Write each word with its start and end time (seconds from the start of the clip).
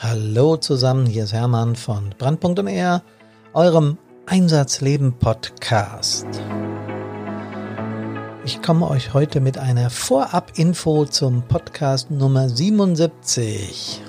Hallo 0.00 0.56
zusammen, 0.56 1.06
hier 1.06 1.22
ist 1.22 1.32
Hermann 1.32 1.76
von 1.76 2.10
Brandpunkt 2.18 2.58
und 2.58 2.66
R, 2.66 3.04
eurem 3.52 3.96
Einsatzleben 4.26 5.12
Podcast. 5.20 6.26
Ich 8.44 8.60
komme 8.60 8.90
euch 8.90 9.14
heute 9.14 9.40
mit 9.40 9.56
einer 9.56 9.90
Vorab-Info 9.90 11.04
zum 11.04 11.42
Podcast 11.42 12.10
Nummer 12.10 12.48
77. 12.48 14.02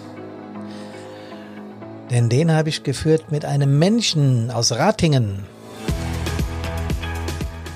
Denn 2.09 2.29
den 2.29 2.51
habe 2.51 2.69
ich 2.69 2.81
geführt 2.81 3.31
mit 3.31 3.45
einem 3.45 3.77
Menschen 3.77 4.49
aus 4.49 4.71
Ratingen, 4.71 5.45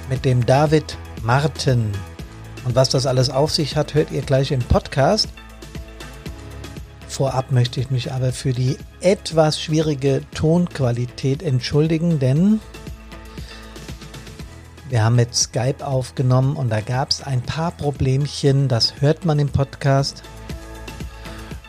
mit 0.10 0.26
dem 0.26 0.48
David 0.48 0.98
Martin. 1.22 1.92
Und 2.66 2.76
was 2.76 2.90
das 2.90 3.06
alles 3.06 3.30
auf 3.30 3.52
sich 3.52 3.76
hat, 3.76 3.94
hört 3.94 4.10
ihr 4.12 4.24
gleich 4.24 4.52
im 4.52 4.62
Podcast. 4.62 5.30
Vorab 7.20 7.52
möchte 7.52 7.82
ich 7.82 7.92
mich 7.92 8.14
aber 8.14 8.32
für 8.32 8.54
die 8.54 8.78
etwas 9.02 9.60
schwierige 9.60 10.22
Tonqualität 10.34 11.44
entschuldigen, 11.44 12.18
denn 12.18 12.62
wir 14.88 15.04
haben 15.04 15.18
mit 15.18 15.36
Skype 15.36 15.86
aufgenommen 15.86 16.56
und 16.56 16.70
da 16.70 16.80
gab 16.80 17.10
es 17.10 17.22
ein 17.22 17.42
paar 17.42 17.72
Problemchen, 17.72 18.70
das 18.70 19.02
hört 19.02 19.26
man 19.26 19.38
im 19.38 19.50
Podcast. 19.50 20.24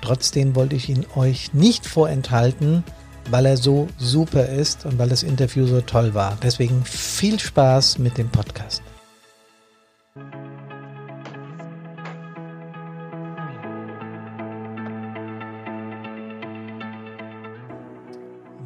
Trotzdem 0.03 0.55
wollte 0.55 0.77
ich 0.77 0.89
ihn 0.89 1.05
euch 1.17 1.53
nicht 1.53 1.85
vorenthalten, 1.85 2.85
weil 3.29 3.47
er 3.47 3.57
so 3.57 3.89
super 3.99 4.47
ist 4.47 4.87
und 4.87 5.01
weil 5.01 5.09
das 5.09 5.25
Interview 5.25 5.67
so 5.67 5.81
toll 5.81 6.15
war. 6.15 6.39
Deswegen 6.45 6.85
viel 6.85 7.41
Spaß 7.41 7.99
mit 7.99 8.19
dem 8.19 8.29
Podcast. 8.29 8.85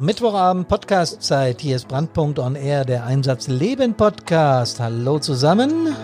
Mittwochabend 0.05 0.67
Podcastzeit. 0.67 1.61
Hier 1.61 1.75
ist 1.75 1.87
Brandpunkt 1.87 2.37
on 2.37 2.53
Air, 2.55 2.85
der 2.85 3.07
Einsatz 3.07 3.47
Leben 3.47 3.95
Podcast. 3.95 4.79
Hallo 4.79 5.17
zusammen. 5.17 5.95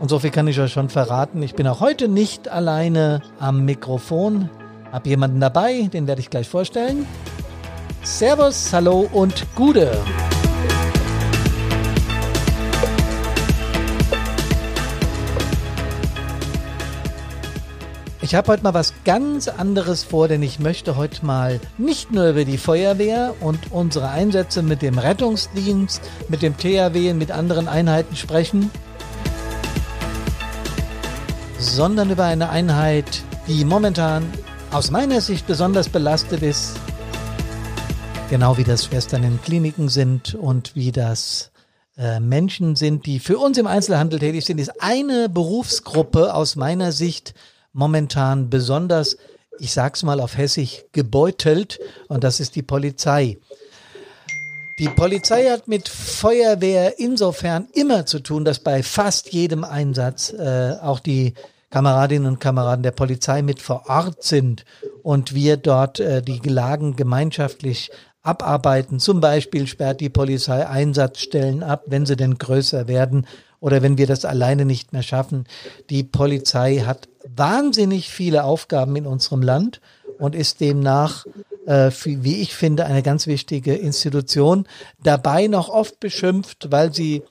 Und 0.00 0.08
so 0.08 0.18
viel 0.18 0.30
kann 0.30 0.48
ich 0.48 0.58
euch 0.58 0.72
schon 0.72 0.88
verraten. 0.88 1.40
Ich 1.40 1.54
bin 1.54 1.68
auch 1.68 1.78
heute 1.78 2.08
nicht 2.08 2.48
alleine 2.48 3.22
am 3.38 3.64
Mikrofon. 3.64 4.50
Hab 4.90 5.06
jemanden 5.06 5.38
dabei, 5.38 5.82
den 5.82 6.08
werde 6.08 6.20
ich 6.20 6.30
gleich 6.30 6.48
vorstellen. 6.48 7.06
Servus, 8.02 8.72
hallo 8.72 9.08
und 9.12 9.46
Gude. 9.54 9.92
Ich 18.32 18.36
habe 18.36 18.50
heute 18.50 18.62
mal 18.62 18.72
was 18.72 18.94
ganz 19.04 19.46
anderes 19.46 20.04
vor, 20.04 20.26
denn 20.26 20.42
ich 20.42 20.58
möchte 20.58 20.96
heute 20.96 21.26
mal 21.26 21.60
nicht 21.76 22.12
nur 22.12 22.30
über 22.30 22.46
die 22.46 22.56
Feuerwehr 22.56 23.34
und 23.40 23.70
unsere 23.72 24.08
Einsätze 24.08 24.62
mit 24.62 24.80
dem 24.80 24.96
Rettungsdienst, 24.96 26.00
mit 26.30 26.40
dem 26.40 26.56
THW 26.56 27.10
und 27.10 27.18
mit 27.18 27.30
anderen 27.30 27.68
Einheiten 27.68 28.16
sprechen, 28.16 28.70
sondern 31.58 32.08
über 32.08 32.24
eine 32.24 32.48
Einheit, 32.48 33.22
die 33.48 33.66
momentan 33.66 34.24
aus 34.70 34.90
meiner 34.90 35.20
Sicht 35.20 35.46
besonders 35.46 35.90
belastet 35.90 36.40
ist, 36.40 36.80
genau 38.30 38.56
wie 38.56 38.64
das 38.64 38.86
Schwestern 38.86 39.24
in 39.24 39.42
Kliniken 39.42 39.90
sind 39.90 40.36
und 40.36 40.74
wie 40.74 40.90
das 40.90 41.50
äh, 41.98 42.18
Menschen 42.18 42.76
sind, 42.76 43.04
die 43.04 43.20
für 43.20 43.36
uns 43.36 43.58
im 43.58 43.66
Einzelhandel 43.66 44.20
tätig 44.20 44.46
sind, 44.46 44.58
ist 44.58 44.80
eine 44.80 45.28
Berufsgruppe 45.28 46.32
aus 46.32 46.56
meiner 46.56 46.92
Sicht, 46.92 47.34
momentan 47.72 48.50
besonders, 48.50 49.16
ich 49.58 49.72
sag's 49.72 50.02
mal 50.02 50.20
auf 50.20 50.36
Hessisch, 50.36 50.84
gebeutelt 50.92 51.78
und 52.08 52.24
das 52.24 52.40
ist 52.40 52.56
die 52.56 52.62
Polizei. 52.62 53.38
Die 54.78 54.88
Polizei 54.88 55.50
hat 55.50 55.68
mit 55.68 55.88
Feuerwehr 55.88 56.98
insofern 56.98 57.68
immer 57.74 58.06
zu 58.06 58.20
tun, 58.20 58.44
dass 58.44 58.58
bei 58.58 58.82
fast 58.82 59.32
jedem 59.32 59.64
Einsatz 59.64 60.32
äh, 60.32 60.76
auch 60.80 60.98
die 60.98 61.34
Kameradinnen 61.70 62.26
und 62.26 62.40
Kameraden 62.40 62.82
der 62.82 62.90
Polizei 62.90 63.42
mit 63.42 63.60
vor 63.60 63.84
Ort 63.88 64.22
sind 64.22 64.64
und 65.02 65.34
wir 65.34 65.56
dort 65.56 66.00
äh, 66.00 66.22
die 66.22 66.40
Lagen 66.44 66.96
gemeinschaftlich 66.96 67.90
abarbeiten. 68.22 69.00
Zum 69.00 69.20
Beispiel 69.20 69.66
sperrt 69.66 70.00
die 70.00 70.08
Polizei 70.08 70.66
Einsatzstellen 70.66 71.62
ab, 71.62 71.84
wenn 71.86 72.06
sie 72.06 72.16
denn 72.16 72.38
größer 72.38 72.88
werden 72.88 73.26
oder 73.60 73.82
wenn 73.82 73.98
wir 73.98 74.06
das 74.06 74.24
alleine 74.24 74.64
nicht 74.64 74.92
mehr 74.92 75.02
schaffen. 75.02 75.46
Die 75.90 76.02
Polizei 76.02 76.78
hat 76.78 77.08
wahnsinnig 77.24 78.10
viele 78.10 78.44
Aufgaben 78.44 78.96
in 78.96 79.06
unserem 79.06 79.42
Land 79.42 79.80
und 80.18 80.34
ist 80.34 80.60
demnach, 80.60 81.26
äh, 81.66 81.90
wie 82.04 82.40
ich 82.42 82.54
finde, 82.54 82.86
eine 82.86 83.02
ganz 83.02 83.26
wichtige 83.26 83.74
Institution. 83.74 84.66
Dabei 85.02 85.46
noch 85.46 85.68
oft 85.68 86.00
beschimpft, 86.00 86.70
weil 86.70 86.92
sie 86.92 87.22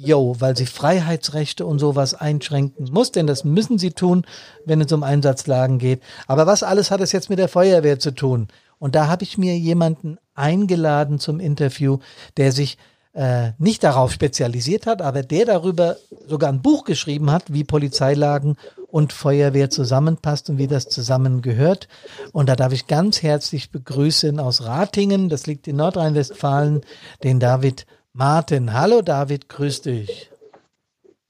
Jo, 0.00 0.36
weil 0.38 0.56
sie 0.56 0.66
Freiheitsrechte 0.66 1.66
und 1.66 1.80
sowas 1.80 2.14
einschränken 2.14 2.88
muss, 2.92 3.10
denn 3.10 3.26
das 3.26 3.42
müssen 3.44 3.78
sie 3.78 3.90
tun, 3.90 4.24
wenn 4.64 4.80
es 4.80 4.92
um 4.92 5.02
Einsatzlagen 5.02 5.78
geht. 5.78 6.02
Aber 6.28 6.46
was 6.46 6.62
alles 6.62 6.92
hat 6.92 7.00
es 7.00 7.10
jetzt 7.10 7.30
mit 7.30 7.40
der 7.40 7.48
Feuerwehr 7.48 7.98
zu 7.98 8.12
tun? 8.12 8.46
Und 8.78 8.94
da 8.94 9.08
habe 9.08 9.24
ich 9.24 9.38
mir 9.38 9.58
jemanden 9.58 10.18
eingeladen 10.34 11.18
zum 11.18 11.40
Interview, 11.40 11.98
der 12.36 12.52
sich 12.52 12.78
äh, 13.12 13.52
nicht 13.58 13.82
darauf 13.82 14.12
spezialisiert 14.12 14.86
hat, 14.86 15.02
aber 15.02 15.22
der 15.22 15.44
darüber 15.44 15.96
sogar 16.26 16.50
ein 16.50 16.62
Buch 16.62 16.84
geschrieben 16.84 17.32
hat, 17.32 17.52
wie 17.52 17.64
Polizeilagen 17.64 18.56
und 18.86 19.12
Feuerwehr 19.12 19.70
zusammenpasst 19.70 20.50
und 20.50 20.58
wie 20.58 20.68
das 20.68 20.88
zusammengehört. 20.88 21.88
Und 22.32 22.48
da 22.48 22.56
darf 22.56 22.72
ich 22.72 22.86
ganz 22.86 23.22
herzlich 23.22 23.70
begrüßen 23.70 24.38
aus 24.38 24.64
Ratingen, 24.64 25.28
das 25.28 25.46
liegt 25.46 25.66
in 25.66 25.76
Nordrhein-Westfalen, 25.76 26.82
den 27.24 27.40
David 27.40 27.86
Martin. 28.12 28.72
Hallo 28.72 29.02
David, 29.02 29.48
grüß 29.48 29.82
dich. 29.82 30.30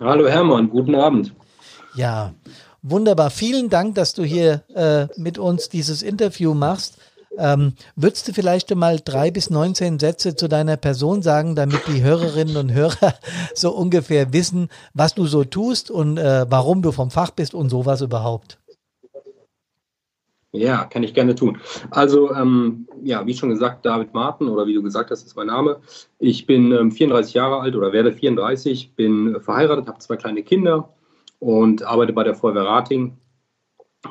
Hallo 0.00 0.28
Hermann, 0.28 0.70
guten 0.70 0.94
Abend. 0.94 1.32
Ja, 1.94 2.34
wunderbar. 2.82 3.30
Vielen 3.30 3.70
Dank, 3.70 3.94
dass 3.94 4.14
du 4.14 4.24
hier 4.24 4.62
äh, 4.74 5.06
mit 5.16 5.38
uns 5.38 5.68
dieses 5.68 6.02
Interview 6.02 6.54
machst. 6.54 6.98
Ähm, 7.36 7.74
würdest 7.94 8.26
du 8.28 8.32
vielleicht 8.32 8.74
mal 8.74 9.00
drei 9.04 9.30
bis 9.30 9.50
19 9.50 9.98
Sätze 9.98 10.34
zu 10.34 10.48
deiner 10.48 10.76
Person 10.76 11.22
sagen, 11.22 11.54
damit 11.54 11.86
die 11.86 12.02
Hörerinnen 12.02 12.56
und 12.56 12.72
Hörer 12.72 13.14
so 13.54 13.70
ungefähr 13.74 14.32
wissen, 14.32 14.68
was 14.94 15.14
du 15.14 15.26
so 15.26 15.44
tust 15.44 15.90
und 15.90 16.18
äh, 16.18 16.46
warum 16.48 16.82
du 16.82 16.92
vom 16.92 17.10
Fach 17.10 17.30
bist 17.30 17.54
und 17.54 17.68
sowas 17.68 18.00
überhaupt? 18.00 18.58
Ja, 20.52 20.84
kann 20.84 21.02
ich 21.02 21.12
gerne 21.12 21.34
tun. 21.34 21.58
Also, 21.90 22.34
ähm, 22.34 22.88
ja, 23.02 23.26
wie 23.26 23.34
schon 23.34 23.50
gesagt, 23.50 23.84
David 23.84 24.14
Martin 24.14 24.48
oder 24.48 24.66
wie 24.66 24.72
du 24.72 24.82
gesagt 24.82 25.10
hast, 25.10 25.26
ist 25.26 25.36
mein 25.36 25.48
Name. 25.48 25.80
Ich 26.18 26.46
bin 26.46 26.72
ähm, 26.72 26.90
34 26.90 27.34
Jahre 27.34 27.60
alt 27.60 27.76
oder 27.76 27.92
werde 27.92 28.12
34, 28.12 28.94
bin 28.94 29.40
verheiratet, 29.40 29.88
habe 29.88 29.98
zwei 29.98 30.16
kleine 30.16 30.42
Kinder 30.42 30.88
und 31.38 31.82
arbeite 31.82 32.14
bei 32.14 32.24
der 32.24 32.34
Feuerwehr 32.34 32.64
Rating 32.64 33.18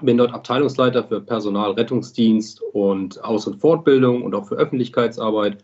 bin 0.02 0.18
dort 0.18 0.34
Abteilungsleiter 0.34 1.03
für 1.03 1.22
Personalrettungsdienst 1.22 2.62
und 2.74 3.24
Aus- 3.24 3.47
und 3.47 3.59
Fortbildung 3.59 4.24
und 4.24 4.35
auch 4.35 4.47
für 4.47 4.56
Öffentlichkeitsarbeit 4.56 5.63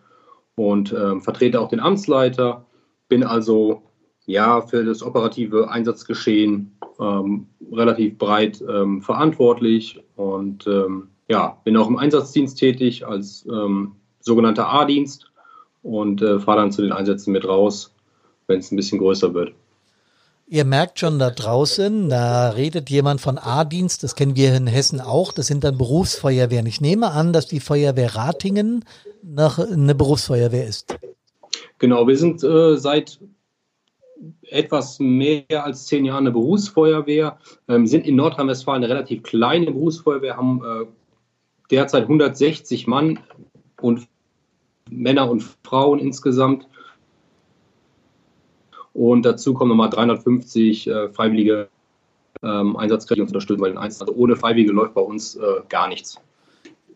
und 0.55 0.93
ähm, 0.93 1.21
vertrete 1.21 1.59
auch 1.59 1.69
den 1.69 1.79
Amtsleiter. 1.79 2.65
Bin 3.09 3.23
also 3.23 3.83
ja 4.25 4.61
für 4.61 4.83
das 4.83 5.03
operative 5.03 5.69
Einsatzgeschehen 5.69 6.77
ähm, 6.99 7.47
relativ 7.71 8.17
breit 8.17 8.63
ähm, 8.67 9.01
verantwortlich 9.01 10.01
und 10.15 10.67
ähm, 10.67 11.09
ja, 11.27 11.57
bin 11.63 11.77
auch 11.77 11.87
im 11.87 11.97
Einsatzdienst 11.97 12.57
tätig 12.57 13.05
als 13.05 13.45
ähm, 13.47 13.93
sogenannter 14.19 14.67
A-Dienst 14.69 15.31
und 15.81 16.21
äh, 16.21 16.39
fahre 16.39 16.59
dann 16.59 16.71
zu 16.71 16.81
den 16.81 16.91
Einsätzen 16.91 17.31
mit 17.31 17.47
raus, 17.47 17.93
wenn 18.47 18.59
es 18.59 18.71
ein 18.71 18.75
bisschen 18.75 18.99
größer 18.99 19.33
wird. 19.33 19.53
Ihr 20.53 20.65
merkt 20.65 20.99
schon 20.99 21.17
da 21.17 21.31
draußen, 21.31 22.09
da 22.09 22.49
redet 22.49 22.91
jemand 22.91 23.19
von 23.21 23.39
A-Dienst, 23.39 24.03
das 24.03 24.13
kennen 24.13 24.35
wir 24.35 24.55
in 24.55 24.67
Hessen 24.67 25.01
auch, 25.01 25.33
das 25.33 25.47
sind 25.47 25.63
dann 25.63 25.79
Berufsfeuerwehren. 25.79 26.67
Ich 26.67 26.79
nehme 26.79 27.09
an, 27.09 27.33
dass 27.33 27.47
die 27.47 27.59
Feuerwehr 27.59 28.13
Ratingen 28.13 28.85
noch 29.23 29.57
eine 29.57 29.95
Berufsfeuerwehr 29.95 30.67
ist. 30.67 30.95
Genau, 31.79 32.07
wir 32.07 32.15
sind 32.17 32.43
äh, 32.43 32.77
seit 32.77 33.19
etwas 34.43 34.99
mehr 34.99 35.65
als 35.65 35.87
zehn 35.87 36.05
Jahren 36.05 36.25
eine 36.25 36.31
Berufsfeuerwehr, 36.33 37.39
ähm, 37.67 37.87
sind 37.87 38.05
in 38.05 38.15
Nordrhein-Westfalen 38.15 38.83
eine 38.83 38.93
relativ 38.93 39.23
kleine 39.23 39.71
Berufsfeuerwehr, 39.71 40.37
haben 40.37 40.61
äh, 40.63 40.85
derzeit 41.71 42.03
160 42.03 42.85
Mann 42.85 43.17
und 43.81 44.07
Männer 44.87 45.31
und 45.31 45.41
Frauen 45.63 45.97
insgesamt 45.97 46.67
und 48.93 49.23
dazu 49.23 49.53
kommen 49.53 49.69
nochmal 49.69 49.89
350 49.89 50.87
äh, 50.87 51.09
freiwillige 51.09 51.67
ähm, 52.43 52.75
Einsatzkräfte, 52.77 53.15
die 53.15 53.21
uns 53.21 53.31
unterstützen 53.31 53.61
bei 53.61 53.69
den 53.69 53.77
Einsätzen. 53.77 54.07
Also 54.07 54.19
ohne 54.19 54.35
Freiwillige 54.35 54.71
läuft 54.71 54.93
bei 54.93 55.01
uns 55.01 55.35
äh, 55.35 55.41
gar 55.69 55.87
nichts. 55.87 56.19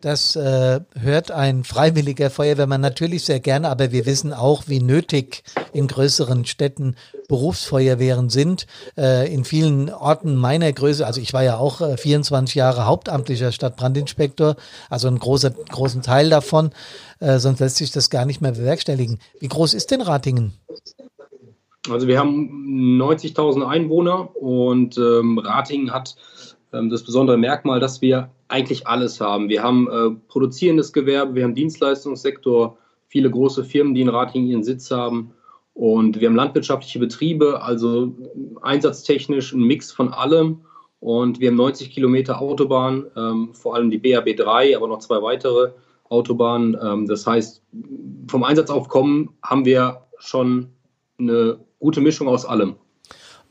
Das 0.00 0.36
äh, 0.36 0.80
hört 0.94 1.32
ein 1.32 1.64
freiwilliger 1.64 2.30
Feuerwehrmann 2.30 2.80
natürlich 2.80 3.24
sehr 3.24 3.40
gerne, 3.40 3.68
aber 3.68 3.90
wir 3.90 4.06
wissen 4.06 4.32
auch, 4.32 4.64
wie 4.68 4.80
nötig 4.80 5.42
in 5.72 5.88
größeren 5.88 6.44
Städten 6.44 6.94
Berufsfeuerwehren 7.26 8.30
sind. 8.30 8.68
Äh, 8.96 9.32
in 9.32 9.44
vielen 9.44 9.90
Orten 9.90 10.36
meiner 10.36 10.72
Größe, 10.72 11.04
also 11.04 11.20
ich 11.20 11.32
war 11.32 11.42
ja 11.42 11.56
auch 11.56 11.80
äh, 11.80 11.96
24 11.96 12.54
Jahre 12.54 12.86
hauptamtlicher 12.86 13.50
Stadtbrandinspektor, 13.50 14.54
also 14.88 15.08
einen 15.08 15.18
großen, 15.18 15.54
großen 15.68 16.02
Teil 16.02 16.30
davon, 16.30 16.70
äh, 17.18 17.40
sonst 17.40 17.58
lässt 17.58 17.76
sich 17.76 17.90
das 17.90 18.08
gar 18.08 18.24
nicht 18.24 18.40
mehr 18.40 18.52
bewerkstelligen. 18.52 19.18
Wie 19.40 19.48
groß 19.48 19.74
ist 19.74 19.90
denn 19.90 20.00
Ratingen? 20.00 20.52
Also 21.90 22.06
wir 22.06 22.18
haben 22.18 23.00
90.000 23.00 23.66
Einwohner 23.66 24.34
und 24.36 24.98
ähm, 24.98 25.38
Ratingen 25.38 25.92
hat 25.92 26.16
ähm, 26.72 26.90
das 26.90 27.02
besondere 27.02 27.36
Merkmal, 27.36 27.80
dass 27.80 28.00
wir 28.00 28.30
eigentlich 28.48 28.86
alles 28.86 29.20
haben. 29.20 29.48
Wir 29.48 29.62
haben 29.62 29.88
äh, 29.88 30.10
produzierendes 30.28 30.92
Gewerbe, 30.92 31.34
wir 31.34 31.44
haben 31.44 31.54
Dienstleistungssektor, 31.54 32.78
viele 33.06 33.30
große 33.30 33.64
Firmen, 33.64 33.94
die 33.94 34.02
in 34.02 34.08
Ratingen 34.08 34.48
ihren 34.48 34.64
Sitz 34.64 34.90
haben. 34.90 35.32
Und 35.74 36.20
wir 36.20 36.28
haben 36.28 36.34
landwirtschaftliche 36.34 36.98
Betriebe, 36.98 37.62
also 37.62 38.12
einsatztechnisch 38.62 39.52
ein 39.52 39.62
Mix 39.62 39.92
von 39.92 40.12
allem. 40.12 40.62
Und 41.00 41.38
wir 41.38 41.48
haben 41.48 41.56
90 41.56 41.90
Kilometer 41.90 42.40
Autobahn, 42.40 43.06
ähm, 43.16 43.50
vor 43.52 43.76
allem 43.76 43.90
die 43.90 43.98
BAB 43.98 44.36
3, 44.36 44.76
aber 44.76 44.88
noch 44.88 44.98
zwei 44.98 45.22
weitere 45.22 45.70
Autobahnen. 46.08 46.76
Ähm, 46.82 47.06
das 47.06 47.26
heißt, 47.26 47.62
vom 48.26 48.42
Einsatzaufkommen 48.42 49.30
haben 49.42 49.64
wir 49.64 50.02
schon 50.18 50.70
eine 51.20 51.60
gute 51.78 52.00
Mischung 52.00 52.28
aus 52.28 52.44
allem. 52.44 52.76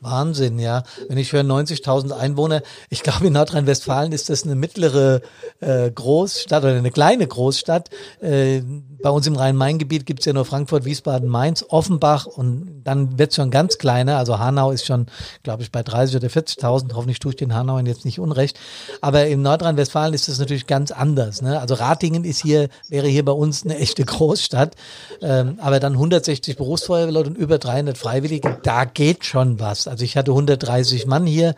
Wahnsinn, 0.00 0.58
ja. 0.58 0.84
Wenn 1.08 1.18
ich 1.18 1.32
höre 1.32 1.42
90.000 1.42 2.12
Einwohner, 2.12 2.62
ich 2.88 3.02
glaube 3.02 3.26
in 3.26 3.32
Nordrhein-Westfalen 3.32 4.12
ist 4.12 4.30
das 4.30 4.44
eine 4.44 4.54
mittlere 4.54 5.22
äh, 5.60 5.90
Großstadt 5.90 6.62
oder 6.62 6.74
eine 6.74 6.90
kleine 6.90 7.26
Großstadt. 7.26 7.90
Äh, 8.20 8.62
bei 9.00 9.10
uns 9.10 9.26
im 9.26 9.36
Rhein-Main-Gebiet 9.36 10.06
gibt 10.06 10.20
es 10.20 10.26
ja 10.26 10.32
nur 10.32 10.44
Frankfurt, 10.44 10.84
Wiesbaden, 10.84 11.28
Mainz, 11.28 11.64
Offenbach 11.68 12.26
und 12.26 12.82
dann 12.84 13.18
wird 13.18 13.30
es 13.30 13.36
schon 13.36 13.50
ganz 13.50 13.78
kleiner. 13.78 14.18
Also 14.18 14.38
Hanau 14.38 14.70
ist 14.70 14.86
schon, 14.86 15.06
glaube 15.42 15.62
ich, 15.62 15.70
bei 15.70 15.82
30 15.82 16.16
oder 16.16 16.28
40.000. 16.28 16.94
Hoffentlich 16.94 17.18
tue 17.18 17.32
ich 17.32 17.36
den 17.36 17.54
Hanauern 17.54 17.86
jetzt 17.86 18.04
nicht 18.04 18.18
unrecht. 18.18 18.58
Aber 19.00 19.26
in 19.26 19.42
Nordrhein-Westfalen 19.42 20.14
ist 20.14 20.28
das 20.28 20.38
natürlich 20.38 20.66
ganz 20.66 20.90
anders. 20.90 21.42
Ne? 21.42 21.60
Also 21.60 21.74
Ratingen 21.74 22.24
ist 22.24 22.40
hier, 22.40 22.68
wäre 22.88 23.06
hier 23.06 23.24
bei 23.24 23.32
uns 23.32 23.64
eine 23.64 23.78
echte 23.78 24.04
Großstadt. 24.04 24.74
Ähm, 25.22 25.58
aber 25.60 25.80
dann 25.80 25.92
160 25.94 26.56
Berufsfeuerwehrleute 26.56 27.30
und 27.30 27.38
über 27.38 27.58
300 27.58 27.96
Freiwillige, 27.96 28.58
da 28.62 28.84
geht 28.84 29.24
schon 29.24 29.60
was. 29.60 29.87
Also 29.88 30.04
ich 30.04 30.16
hatte 30.16 30.32
130 30.32 31.06
Mann 31.06 31.26
hier 31.26 31.54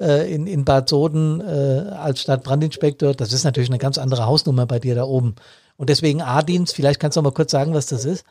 äh, 0.00 0.32
in, 0.32 0.46
in 0.46 0.64
Bad 0.64 0.88
Soden 0.88 1.40
äh, 1.40 1.90
als 1.90 2.20
Stadtbrandinspektor. 2.20 3.14
Das 3.14 3.32
ist 3.32 3.44
natürlich 3.44 3.70
eine 3.70 3.78
ganz 3.78 3.98
andere 3.98 4.26
Hausnummer 4.26 4.66
bei 4.66 4.78
dir 4.78 4.94
da 4.94 5.04
oben. 5.04 5.34
Und 5.76 5.90
deswegen 5.90 6.22
A-Dienst, 6.22 6.74
vielleicht 6.74 7.00
kannst 7.00 7.16
du 7.16 7.22
mal 7.22 7.32
kurz 7.32 7.50
sagen, 7.50 7.74
was 7.74 7.86
das 7.86 8.04
ist? 8.04 8.24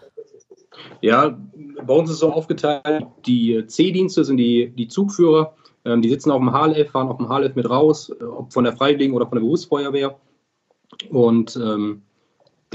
Ja, 1.01 1.37
bei 1.85 1.93
uns 1.93 2.09
ist 2.09 2.15
es 2.15 2.19
so 2.19 2.31
aufgeteilt, 2.31 3.05
die 3.25 3.65
C-Dienste 3.67 4.25
sind 4.25 4.37
die, 4.37 4.71
die 4.75 4.87
Zugführer, 4.87 5.53
ähm, 5.85 6.01
die 6.01 6.09
sitzen 6.09 6.31
auf 6.31 6.39
dem 6.39 6.51
HLF, 6.51 6.91
fahren 6.91 7.07
auf 7.07 7.17
dem 7.17 7.29
HLF 7.29 7.55
mit 7.55 7.69
raus, 7.69 8.09
äh, 8.09 8.23
ob 8.23 8.51
von 8.51 8.63
der 8.63 8.75
Freiwilligen 8.75 9.13
oder 9.13 9.27
von 9.27 9.37
der 9.37 9.43
Berufsfeuerwehr. 9.43 10.17
Und 11.09 11.55
ähm, 11.57 12.01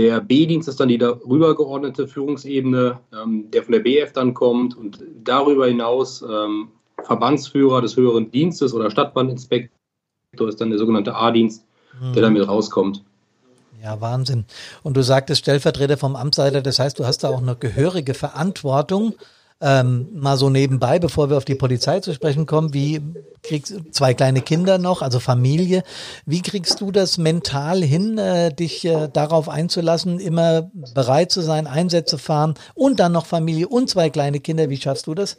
der 0.00 0.20
B-Dienst 0.22 0.66
ist 0.66 0.80
dann 0.80 0.88
die 0.88 0.96
darüber 0.96 1.54
geordnete 1.54 2.08
Führungsebene, 2.08 2.98
ähm, 3.12 3.50
der 3.50 3.62
von 3.62 3.72
der 3.72 3.80
BF 3.80 4.12
dann 4.14 4.32
kommt 4.32 4.74
und 4.74 5.04
darüber 5.22 5.66
hinaus 5.66 6.22
ähm, 6.22 6.68
Verbandsführer 7.04 7.82
des 7.82 7.96
höheren 7.96 8.30
Dienstes 8.30 8.72
oder 8.72 8.90
Stadtbandinspektor 8.90 10.48
ist 10.48 10.58
dann 10.58 10.70
der 10.70 10.78
sogenannte 10.78 11.14
A-Dienst, 11.14 11.66
mhm. 12.00 12.14
der 12.14 12.22
damit 12.22 12.48
rauskommt. 12.48 13.04
Ja, 13.82 14.00
Wahnsinn. 14.00 14.46
Und 14.82 14.96
du 14.96 15.02
sagtest 15.02 15.42
Stellvertreter 15.42 15.98
vom 15.98 16.16
Amtsleiter, 16.16 16.62
das 16.62 16.78
heißt, 16.78 16.98
du 16.98 17.04
hast 17.04 17.18
da 17.18 17.28
auch 17.28 17.42
eine 17.42 17.56
gehörige 17.56 18.14
Verantwortung. 18.14 19.14
Ähm, 19.62 20.08
mal 20.14 20.38
so 20.38 20.48
nebenbei, 20.48 20.98
bevor 20.98 21.28
wir 21.28 21.36
auf 21.36 21.44
die 21.44 21.54
Polizei 21.54 22.00
zu 22.00 22.14
sprechen 22.14 22.46
kommen, 22.46 22.72
wie 22.72 23.02
kriegst 23.42 23.72
du 23.72 23.90
zwei 23.90 24.14
kleine 24.14 24.40
Kinder 24.40 24.78
noch, 24.78 25.02
also 25.02 25.20
Familie, 25.20 25.82
wie 26.24 26.40
kriegst 26.40 26.80
du 26.80 26.90
das 26.90 27.18
mental 27.18 27.82
hin, 27.82 28.16
äh, 28.16 28.54
dich 28.54 28.86
äh, 28.86 29.08
darauf 29.12 29.50
einzulassen, 29.50 30.18
immer 30.18 30.70
bereit 30.94 31.30
zu 31.30 31.42
sein, 31.42 31.66
Einsätze 31.66 32.16
fahren 32.16 32.54
und 32.74 33.00
dann 33.00 33.12
noch 33.12 33.26
Familie 33.26 33.68
und 33.68 33.90
zwei 33.90 34.08
kleine 34.08 34.40
Kinder, 34.40 34.70
wie 34.70 34.78
schaffst 34.78 35.06
du 35.06 35.14
das? 35.14 35.36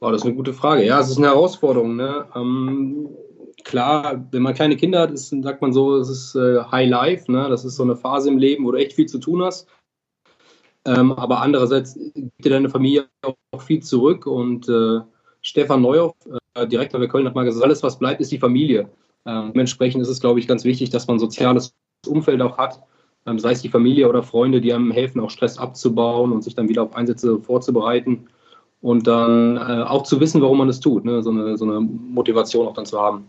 Oh, 0.00 0.10
das 0.10 0.20
ist 0.20 0.26
eine 0.26 0.36
gute 0.36 0.52
Frage. 0.52 0.84
Ja, 0.84 1.00
es 1.00 1.10
ist 1.10 1.16
eine 1.16 1.28
Herausforderung. 1.28 1.96
Ne? 1.96 2.26
Ähm, 2.36 3.08
klar, 3.64 4.24
wenn 4.30 4.42
man 4.42 4.54
kleine 4.54 4.76
Kinder 4.76 5.00
hat, 5.00 5.10
ist, 5.10 5.30
sagt 5.42 5.62
man 5.62 5.72
so, 5.72 5.96
es 5.96 6.08
ist 6.08 6.36
äh, 6.36 6.62
High 6.70 6.88
Life, 6.88 7.32
ne? 7.32 7.48
das 7.48 7.64
ist 7.64 7.76
so 7.76 7.82
eine 7.82 7.96
Phase 7.96 8.28
im 8.28 8.38
Leben, 8.38 8.64
wo 8.64 8.72
du 8.72 8.78
echt 8.78 8.92
viel 8.92 9.06
zu 9.06 9.18
tun 9.18 9.42
hast. 9.42 9.66
Ähm, 10.86 11.12
aber 11.12 11.40
andererseits 11.40 11.94
gibt 12.14 12.44
dir 12.44 12.50
deine 12.50 12.68
Familie 12.68 13.06
auch 13.22 13.62
viel 13.62 13.82
zurück 13.82 14.26
und 14.26 14.68
äh, 14.68 15.00
Stefan 15.40 15.82
Neuhoff, 15.82 16.14
äh, 16.54 16.66
Direktor 16.66 17.00
der 17.00 17.08
Köln, 17.08 17.26
hat 17.26 17.34
mal 17.34 17.44
gesagt, 17.44 17.64
alles, 17.64 17.82
was 17.82 17.98
bleibt, 17.98 18.20
ist 18.20 18.32
die 18.32 18.38
Familie. 18.38 18.90
Ähm, 19.26 19.52
dementsprechend 19.54 20.02
ist 20.02 20.08
es, 20.08 20.20
glaube 20.20 20.40
ich, 20.40 20.46
ganz 20.46 20.64
wichtig, 20.64 20.90
dass 20.90 21.06
man 21.06 21.16
ein 21.16 21.20
soziales 21.20 21.74
Umfeld 22.06 22.40
auch 22.42 22.58
hat, 22.58 22.82
ähm, 23.26 23.38
sei 23.38 23.52
es 23.52 23.62
die 23.62 23.68
Familie 23.68 24.08
oder 24.08 24.22
Freunde, 24.22 24.60
die 24.60 24.72
einem 24.72 24.90
helfen, 24.90 25.20
auch 25.20 25.30
Stress 25.30 25.58
abzubauen 25.58 26.32
und 26.32 26.42
sich 26.42 26.54
dann 26.54 26.68
wieder 26.68 26.82
auf 26.82 26.94
Einsätze 26.94 27.38
vorzubereiten 27.40 28.26
und 28.82 29.06
dann 29.06 29.56
äh, 29.56 29.84
auch 29.84 30.02
zu 30.02 30.20
wissen, 30.20 30.42
warum 30.42 30.58
man 30.58 30.68
es 30.68 30.80
tut, 30.80 31.04
ne? 31.04 31.22
so, 31.22 31.30
eine, 31.30 31.56
so 31.56 31.64
eine 31.64 31.80
Motivation 31.80 32.66
auch 32.66 32.74
dann 32.74 32.86
zu 32.86 33.00
haben. 33.00 33.26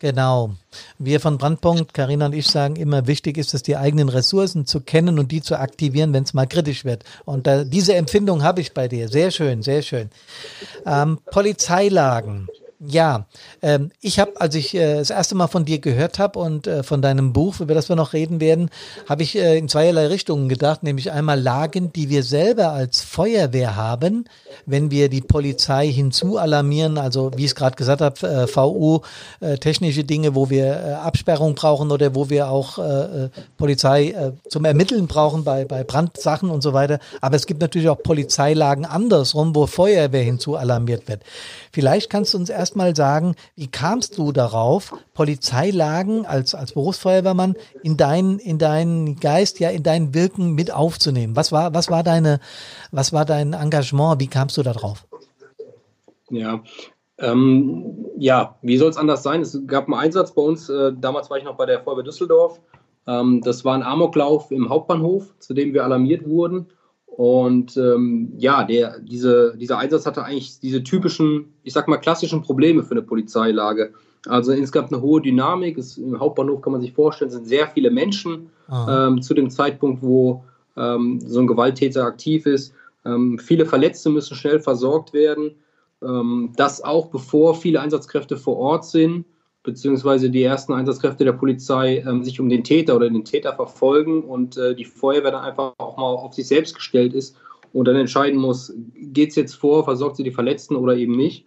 Genau. 0.00 0.54
Wir 0.98 1.20
von 1.20 1.36
Brandpunkt, 1.36 1.92
Karina 1.92 2.26
und 2.26 2.34
ich 2.34 2.46
sagen 2.46 2.76
immer, 2.76 3.06
wichtig 3.06 3.36
ist 3.36 3.52
es, 3.52 3.62
die 3.62 3.76
eigenen 3.76 4.08
Ressourcen 4.08 4.64
zu 4.64 4.80
kennen 4.80 5.18
und 5.18 5.30
die 5.30 5.42
zu 5.42 5.56
aktivieren, 5.56 6.14
wenn 6.14 6.24
es 6.24 6.32
mal 6.32 6.46
kritisch 6.46 6.86
wird. 6.86 7.04
Und 7.26 7.46
äh, 7.46 7.66
diese 7.66 7.94
Empfindung 7.94 8.42
habe 8.42 8.62
ich 8.62 8.72
bei 8.72 8.88
dir. 8.88 9.08
Sehr 9.08 9.30
schön, 9.30 9.62
sehr 9.62 9.82
schön. 9.82 10.10
Ähm, 10.86 11.18
Polizeilagen. 11.30 12.48
Ja, 12.82 13.26
ähm, 13.60 13.90
ich 14.00 14.18
habe, 14.18 14.40
als 14.40 14.54
ich 14.54 14.74
äh, 14.74 14.94
das 14.96 15.10
erste 15.10 15.34
Mal 15.34 15.48
von 15.48 15.66
dir 15.66 15.80
gehört 15.80 16.18
habe 16.18 16.38
und 16.38 16.66
äh, 16.66 16.82
von 16.82 17.02
deinem 17.02 17.34
Buch, 17.34 17.60
über 17.60 17.74
das 17.74 17.90
wir 17.90 17.96
noch 17.96 18.14
reden 18.14 18.40
werden, 18.40 18.70
habe 19.06 19.22
ich 19.22 19.36
äh, 19.36 19.58
in 19.58 19.68
zweierlei 19.68 20.06
Richtungen 20.06 20.48
gedacht, 20.48 20.82
nämlich 20.82 21.12
einmal 21.12 21.38
Lagen, 21.38 21.92
die 21.92 22.08
wir 22.08 22.22
selber 22.22 22.70
als 22.72 23.02
Feuerwehr 23.02 23.76
haben, 23.76 24.24
wenn 24.64 24.90
wir 24.90 25.10
die 25.10 25.20
Polizei 25.20 25.88
hinzualarmieren, 25.88 26.96
also 26.96 27.32
wie 27.36 27.44
ich 27.44 27.50
es 27.50 27.54
gerade 27.54 27.76
gesagt 27.76 28.00
habe, 28.00 28.26
äh, 28.26 28.46
VU, 28.46 29.00
äh, 29.40 29.58
technische 29.58 30.04
Dinge, 30.04 30.34
wo 30.34 30.48
wir 30.48 30.64
äh, 30.64 30.92
Absperrung 30.94 31.54
brauchen 31.54 31.90
oder 31.90 32.14
wo 32.14 32.30
wir 32.30 32.48
auch 32.48 32.78
äh, 32.78 33.24
äh, 33.24 33.28
Polizei 33.58 34.08
äh, 34.08 34.32
zum 34.48 34.64
Ermitteln 34.64 35.06
brauchen 35.06 35.44
bei, 35.44 35.66
bei 35.66 35.84
Brandsachen 35.84 36.48
und 36.48 36.62
so 36.62 36.72
weiter. 36.72 36.98
Aber 37.20 37.36
es 37.36 37.44
gibt 37.44 37.60
natürlich 37.60 37.90
auch 37.90 38.02
Polizeilagen 38.02 38.86
andersrum, 38.86 39.54
wo 39.54 39.66
Feuerwehr 39.66 40.22
hinzualarmiert 40.22 41.08
wird. 41.08 41.24
Vielleicht 41.72 42.08
kannst 42.08 42.32
du 42.32 42.38
uns 42.38 42.48
erst 42.48 42.69
erstmal 42.70 42.94
sagen, 42.94 43.34
wie 43.56 43.66
kamst 43.66 44.16
du 44.16 44.30
darauf, 44.30 44.92
Polizeilagen 45.12 46.24
als, 46.24 46.54
als 46.54 46.72
Berufsfeuerwehrmann 46.72 47.56
in 47.82 47.96
deinen, 47.96 48.38
in 48.38 48.58
deinen 48.58 49.18
Geist, 49.18 49.58
ja, 49.58 49.70
in 49.70 49.82
dein 49.82 50.14
Wirken 50.14 50.52
mit 50.52 50.72
aufzunehmen? 50.72 51.34
Was 51.34 51.50
war, 51.50 51.74
was 51.74 51.90
war 51.90 52.04
deine, 52.04 52.38
was 52.92 53.12
war 53.12 53.24
dein 53.24 53.54
Engagement? 53.54 54.20
Wie 54.20 54.28
kamst 54.28 54.56
du 54.56 54.62
darauf? 54.62 55.04
Ja, 56.30 56.62
ähm, 57.18 58.06
ja, 58.16 58.56
wie 58.62 58.76
soll 58.76 58.90
es 58.90 58.96
anders 58.96 59.24
sein? 59.24 59.40
Es 59.40 59.58
gab 59.66 59.86
einen 59.86 59.94
Einsatz 59.94 60.30
bei 60.32 60.42
uns, 60.42 60.68
äh, 60.68 60.92
damals 60.96 61.28
war 61.28 61.38
ich 61.38 61.44
noch 61.44 61.56
bei 61.56 61.66
der 61.66 61.80
Feuerwehr 61.80 62.04
Düsseldorf. 62.04 62.60
Ähm, 63.08 63.40
das 63.44 63.64
war 63.64 63.74
ein 63.74 63.82
Amoklauf 63.82 64.52
im 64.52 64.68
Hauptbahnhof, 64.68 65.34
zu 65.40 65.54
dem 65.54 65.74
wir 65.74 65.82
alarmiert 65.82 66.24
wurden. 66.24 66.68
Und 67.16 67.76
ähm, 67.76 68.32
ja, 68.38 68.64
der, 68.64 69.00
diese, 69.00 69.56
dieser 69.56 69.78
Einsatz 69.78 70.06
hatte 70.06 70.24
eigentlich 70.24 70.60
diese 70.60 70.82
typischen, 70.82 71.52
ich 71.64 71.72
sag 71.72 71.88
mal, 71.88 71.98
klassischen 71.98 72.42
Probleme 72.42 72.82
für 72.82 72.92
eine 72.92 73.02
Polizeilage. 73.02 73.92
Also 74.26 74.52
insgesamt 74.52 74.92
eine 74.92 75.02
hohe 75.02 75.20
Dynamik. 75.20 75.76
Es, 75.76 75.98
Im 75.98 76.18
Hauptbahnhof 76.18 76.62
kann 76.62 76.72
man 76.72 76.80
sich 76.80 76.92
vorstellen, 76.92 77.30
sind 77.30 77.46
sehr 77.46 77.66
viele 77.68 77.90
Menschen 77.90 78.50
ähm, 78.88 79.22
zu 79.22 79.34
dem 79.34 79.50
Zeitpunkt, 79.50 80.02
wo 80.02 80.44
ähm, 80.76 81.20
so 81.20 81.40
ein 81.40 81.46
Gewalttäter 81.46 82.04
aktiv 82.04 82.46
ist. 82.46 82.72
Ähm, 83.04 83.38
viele 83.38 83.66
Verletzte 83.66 84.10
müssen 84.10 84.36
schnell 84.36 84.60
versorgt 84.60 85.12
werden. 85.12 85.52
Ähm, 86.02 86.52
das 86.56 86.82
auch 86.82 87.08
bevor 87.08 87.54
viele 87.54 87.80
Einsatzkräfte 87.80 88.36
vor 88.36 88.56
Ort 88.56 88.84
sind 88.86 89.24
beziehungsweise 89.62 90.30
die 90.30 90.42
ersten 90.42 90.72
Einsatzkräfte 90.72 91.24
der 91.24 91.32
Polizei 91.32 91.98
ähm, 92.06 92.24
sich 92.24 92.40
um 92.40 92.48
den 92.48 92.64
Täter 92.64 92.96
oder 92.96 93.10
den 93.10 93.24
Täter 93.24 93.54
verfolgen 93.54 94.22
und 94.22 94.56
äh, 94.56 94.74
die 94.74 94.84
Feuerwehr 94.84 95.32
dann 95.32 95.44
einfach 95.44 95.74
auch 95.78 95.96
mal 95.96 96.14
auf 96.14 96.34
sich 96.34 96.48
selbst 96.48 96.74
gestellt 96.74 97.12
ist 97.14 97.36
und 97.72 97.86
dann 97.86 97.96
entscheiden 97.96 98.40
muss, 98.40 98.72
geht 98.96 99.30
es 99.30 99.36
jetzt 99.36 99.54
vor, 99.54 99.84
versorgt 99.84 100.16
sie 100.16 100.24
die 100.24 100.32
Verletzten 100.32 100.76
oder 100.76 100.96
eben 100.96 101.16
nicht. 101.16 101.46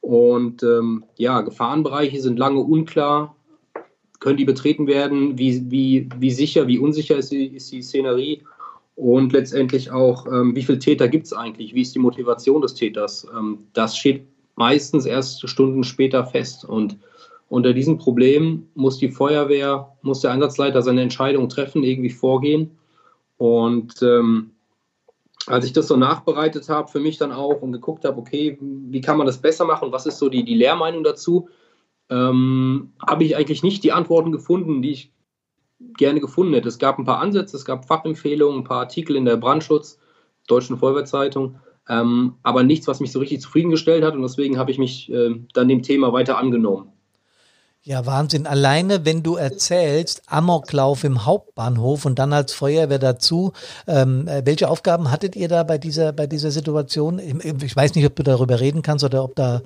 Und 0.00 0.62
ähm, 0.62 1.04
ja, 1.16 1.40
Gefahrenbereiche 1.40 2.20
sind 2.20 2.38
lange 2.38 2.60
unklar. 2.60 3.36
Können 4.20 4.36
die 4.36 4.44
betreten 4.44 4.86
werden? 4.86 5.38
Wie, 5.38 5.70
wie, 5.70 6.08
wie 6.18 6.30
sicher, 6.30 6.66
wie 6.66 6.78
unsicher 6.78 7.16
ist 7.16 7.32
die, 7.32 7.46
ist 7.46 7.72
die 7.72 7.82
Szenerie? 7.82 8.42
Und 8.94 9.32
letztendlich 9.32 9.90
auch, 9.90 10.26
ähm, 10.26 10.54
wie 10.54 10.62
viele 10.62 10.78
Täter 10.78 11.08
gibt 11.08 11.26
es 11.26 11.32
eigentlich? 11.32 11.74
Wie 11.74 11.82
ist 11.82 11.94
die 11.94 12.00
Motivation 12.00 12.60
des 12.60 12.74
Täters? 12.74 13.26
Ähm, 13.36 13.60
das 13.72 13.96
steht 13.96 14.26
meistens 14.56 15.06
erst 15.06 15.48
Stunden 15.48 15.84
später 15.84 16.26
fest. 16.26 16.64
Und 16.64 16.98
Unter 17.52 17.74
diesem 17.74 17.98
Problem 17.98 18.66
muss 18.74 18.96
die 18.96 19.10
Feuerwehr, 19.10 19.94
muss 20.00 20.20
der 20.20 20.30
Einsatzleiter 20.30 20.80
seine 20.80 21.02
Entscheidung 21.02 21.50
treffen, 21.50 21.84
irgendwie 21.84 22.08
vorgehen. 22.08 22.78
Und 23.36 24.00
ähm, 24.00 24.52
als 25.46 25.66
ich 25.66 25.74
das 25.74 25.86
so 25.86 25.98
nachbereitet 25.98 26.70
habe, 26.70 26.88
für 26.88 26.98
mich 26.98 27.18
dann 27.18 27.30
auch 27.30 27.60
und 27.60 27.72
geguckt 27.72 28.06
habe, 28.06 28.18
okay, 28.18 28.56
wie 28.58 29.02
kann 29.02 29.18
man 29.18 29.26
das 29.26 29.42
besser 29.42 29.66
machen, 29.66 29.92
was 29.92 30.06
ist 30.06 30.16
so 30.16 30.30
die, 30.30 30.46
die 30.46 30.54
Lehrmeinung 30.54 31.04
dazu, 31.04 31.50
ähm, 32.08 32.94
habe 33.06 33.24
ich 33.24 33.36
eigentlich 33.36 33.62
nicht 33.62 33.84
die 33.84 33.92
Antworten 33.92 34.32
gefunden, 34.32 34.80
die 34.80 34.92
ich 34.92 35.12
gerne 35.98 36.20
gefunden 36.20 36.54
hätte. 36.54 36.68
Es 36.68 36.78
gab 36.78 36.98
ein 36.98 37.04
paar 37.04 37.20
Ansätze, 37.20 37.58
es 37.58 37.66
gab 37.66 37.84
Fachempfehlungen, 37.84 38.60
ein 38.60 38.64
paar 38.64 38.80
Artikel 38.80 39.14
in 39.14 39.26
der 39.26 39.36
Brandschutz, 39.36 39.98
Deutschen 40.48 40.78
Feuerwehrzeitung, 40.78 41.56
ähm, 41.86 42.36
aber 42.42 42.62
nichts, 42.62 42.88
was 42.88 43.00
mich 43.00 43.12
so 43.12 43.18
richtig 43.18 43.42
zufriedengestellt 43.42 44.04
hat 44.04 44.14
und 44.14 44.22
deswegen 44.22 44.56
habe 44.56 44.70
ich 44.70 44.78
mich 44.78 45.12
äh, 45.12 45.38
dann 45.52 45.68
dem 45.68 45.82
Thema 45.82 46.14
weiter 46.14 46.38
angenommen. 46.38 46.92
Ja, 47.84 48.06
Wahnsinn. 48.06 48.46
Alleine, 48.46 49.04
wenn 49.04 49.24
du 49.24 49.34
erzählst, 49.34 50.22
Amoklauf 50.26 51.02
im 51.02 51.26
Hauptbahnhof 51.26 52.04
und 52.04 52.16
dann 52.20 52.32
als 52.32 52.52
Feuerwehr 52.52 53.00
dazu. 53.00 53.52
Ähm, 53.88 54.28
äh, 54.28 54.42
welche 54.44 54.68
Aufgaben 54.68 55.10
hattet 55.10 55.34
ihr 55.34 55.48
da 55.48 55.64
bei 55.64 55.78
dieser, 55.78 56.12
bei 56.12 56.28
dieser 56.28 56.52
Situation? 56.52 57.18
Ich 57.18 57.74
weiß 57.74 57.96
nicht, 57.96 58.06
ob 58.06 58.14
du 58.14 58.22
darüber 58.22 58.60
reden 58.60 58.82
kannst 58.82 59.04
oder 59.04 59.24
ob 59.24 59.34
da 59.34 59.62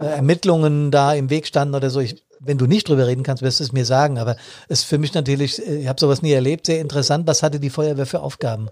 äh, 0.00 0.06
Ermittlungen 0.06 0.90
da 0.90 1.12
im 1.12 1.28
Weg 1.28 1.46
standen 1.46 1.74
oder 1.74 1.90
so. 1.90 2.00
Ich, 2.00 2.24
wenn 2.40 2.56
du 2.56 2.66
nicht 2.66 2.88
drüber 2.88 3.06
reden 3.06 3.22
kannst, 3.22 3.42
wirst 3.42 3.60
du 3.60 3.64
es 3.64 3.72
mir 3.72 3.84
sagen. 3.84 4.18
Aber 4.18 4.36
es 4.68 4.80
ist 4.80 4.84
für 4.86 4.96
mich 4.96 5.12
natürlich, 5.12 5.58
äh, 5.66 5.80
ich 5.80 5.88
habe 5.88 6.00
sowas 6.00 6.22
nie 6.22 6.32
erlebt, 6.32 6.64
sehr 6.64 6.80
interessant. 6.80 7.26
Was 7.26 7.42
hatte 7.42 7.60
die 7.60 7.68
Feuerwehr 7.68 8.06
für 8.06 8.20
Aufgaben? 8.20 8.70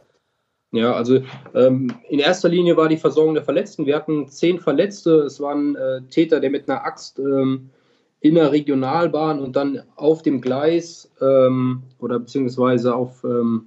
Ja, 0.73 0.95
also 0.95 1.21
ähm, 1.55 1.93
in 2.09 2.19
erster 2.19 2.49
Linie 2.49 2.79
war 2.79 2.89
die 2.89 2.97
Versorgung 2.97 3.35
der 3.35 3.45
Verletzten. 3.45 3.85
Wir 3.85 3.97
hatten 3.97 4.29
zehn 4.29 4.59
Verletzte. 4.59 5.17
Es 5.21 5.39
war 5.39 5.55
ein 5.55 5.77
äh, 5.77 6.01
Täter, 6.09 6.41
der 6.41 6.49
mit 6.49 6.67
einer 6.67 6.83
Axt 6.83 7.19
ähm, 7.19 7.69
in 8.21 8.35
der 8.35 8.53
Regionalbahn 8.53 9.41
und 9.41 9.57
dann 9.57 9.83
auf 9.95 10.23
dem 10.23 10.41
Gleis 10.41 11.13
ähm, 11.21 11.83
oder 11.99 12.19
beziehungsweise 12.19 12.95
auf, 12.95 13.23
ähm, 13.25 13.67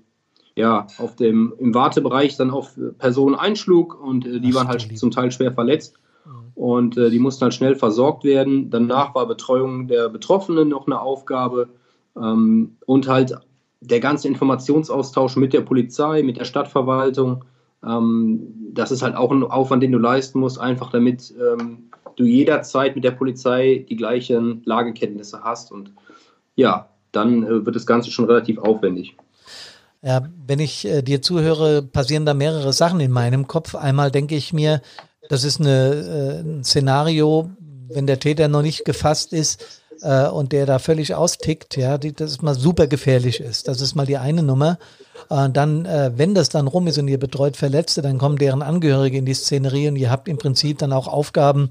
ja, 0.56 0.88
auf 0.98 1.16
dem, 1.16 1.54
im 1.60 1.74
Wartebereich 1.74 2.36
dann 2.36 2.52
auf 2.52 2.78
Personen 2.98 3.36
einschlug 3.36 4.02
und 4.02 4.26
äh, 4.26 4.40
die 4.40 4.54
waren 4.54 4.68
halt 4.68 4.82
zum 4.98 5.12
Teil 5.12 5.32
schwer 5.32 5.54
verletzt 5.54 5.96
mhm. 6.26 6.32
und 6.56 6.98
äh, 6.98 7.10
die 7.10 7.20
mussten 7.20 7.44
halt 7.44 7.54
schnell 7.54 7.76
versorgt 7.76 8.24
werden. 8.24 8.70
Danach 8.70 9.16
war 9.16 9.28
Betreuung 9.28 9.88
der 9.88 10.10
Betroffenen 10.10 10.68
noch 10.68 10.88
eine 10.88 11.00
Aufgabe 11.00 11.70
ähm, 12.18 12.78
und 12.86 13.08
halt 13.08 13.38
der 13.82 14.00
ganze 14.00 14.28
Informationsaustausch 14.28 15.38
mit 15.38 15.54
der 15.54 15.62
Polizei, 15.62 16.24
mit 16.24 16.38
der 16.38 16.46
Stadtverwaltung. 16.46 17.46
Ähm, 17.86 18.72
das 18.74 18.92
ist 18.92 19.04
halt 19.04 19.16
auch 19.16 19.32
ein 19.32 19.44
Aufwand, 19.44 19.84
den 19.84 19.92
du 19.92 20.00
leisten 20.00 20.40
musst, 20.40 20.60
einfach 20.60 20.92
damit 20.92 21.34
ähm, 21.40 21.89
du 22.20 22.26
jederzeit 22.26 22.96
mit 22.96 23.04
der 23.04 23.12
Polizei 23.12 23.86
die 23.90 23.96
gleichen 23.96 24.62
Lagekenntnisse 24.66 25.42
hast. 25.44 25.72
Und 25.72 25.92
ja, 26.56 26.90
dann 27.12 27.44
äh, 27.44 27.66
wird 27.66 27.76
das 27.76 27.86
Ganze 27.86 28.12
schon 28.12 28.26
relativ 28.26 28.58
aufwendig. 28.58 29.16
Ja, 30.02 30.30
wenn 30.46 30.60
ich 30.60 30.86
äh, 30.86 31.02
dir 31.02 31.22
zuhöre, 31.22 31.82
passieren 31.82 32.26
da 32.26 32.34
mehrere 32.34 32.74
Sachen 32.74 33.00
in 33.00 33.12
meinem 33.12 33.48
Kopf. 33.48 33.76
Einmal 33.76 34.12
denke 34.12 34.36
ich 34.36 34.54
mir, 34.54 34.82
das 35.30 35.44
ist 35.44 35.60
eine, 35.60 35.94
äh, 35.94 36.40
ein 36.42 36.64
Szenario, 36.64 37.50
wenn 37.90 38.08
der 38.08 38.20
Täter 38.20 38.48
noch 38.48 38.62
nicht 38.62 38.86
gefasst 38.86 39.34
ist 39.34 39.82
äh, 40.02 40.28
und 40.28 40.52
der 40.52 40.66
da 40.66 40.80
völlig 40.80 41.16
austickt, 41.16 41.78
ja, 41.78 41.98
die, 41.98 42.14
das 42.14 42.42
mal 42.42 42.56
super 42.56 42.88
gefährlich 42.88 43.40
ist. 43.40 43.68
Das 43.68 43.82
ist 43.82 43.96
mal 43.96 44.06
die 44.06 44.18
eine 44.18 44.44
Nummer. 44.44 44.78
Äh, 45.30 45.50
dann, 45.50 45.86
äh, 45.86 46.12
wenn 46.16 46.34
das 46.34 46.50
dann 46.50 46.68
rum 46.68 46.88
ist 46.88 46.98
und 46.98 47.08
ihr 47.08 47.20
betreut 47.20 47.58
Verletzte, 47.58 48.02
dann 48.02 48.18
kommen 48.18 48.38
deren 48.38 48.62
Angehörige 48.62 49.18
in 49.18 49.26
die 49.26 49.34
Szenerie 49.34 49.90
und 49.90 49.96
ihr 49.96 50.10
habt 50.10 50.28
im 50.28 50.38
Prinzip 50.38 50.78
dann 50.80 50.94
auch 50.94 51.08
Aufgaben, 51.08 51.70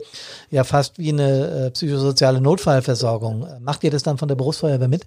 ja 0.50 0.64
fast 0.64 0.98
wie 0.98 1.10
eine 1.10 1.66
äh, 1.66 1.70
psychosoziale 1.70 2.40
Notfallversorgung. 2.40 3.46
Macht 3.60 3.84
ihr 3.84 3.90
das 3.90 4.02
dann 4.02 4.18
von 4.18 4.28
der 4.28 4.36
Berufsfeuerwehr 4.36 4.88
mit? 4.88 5.06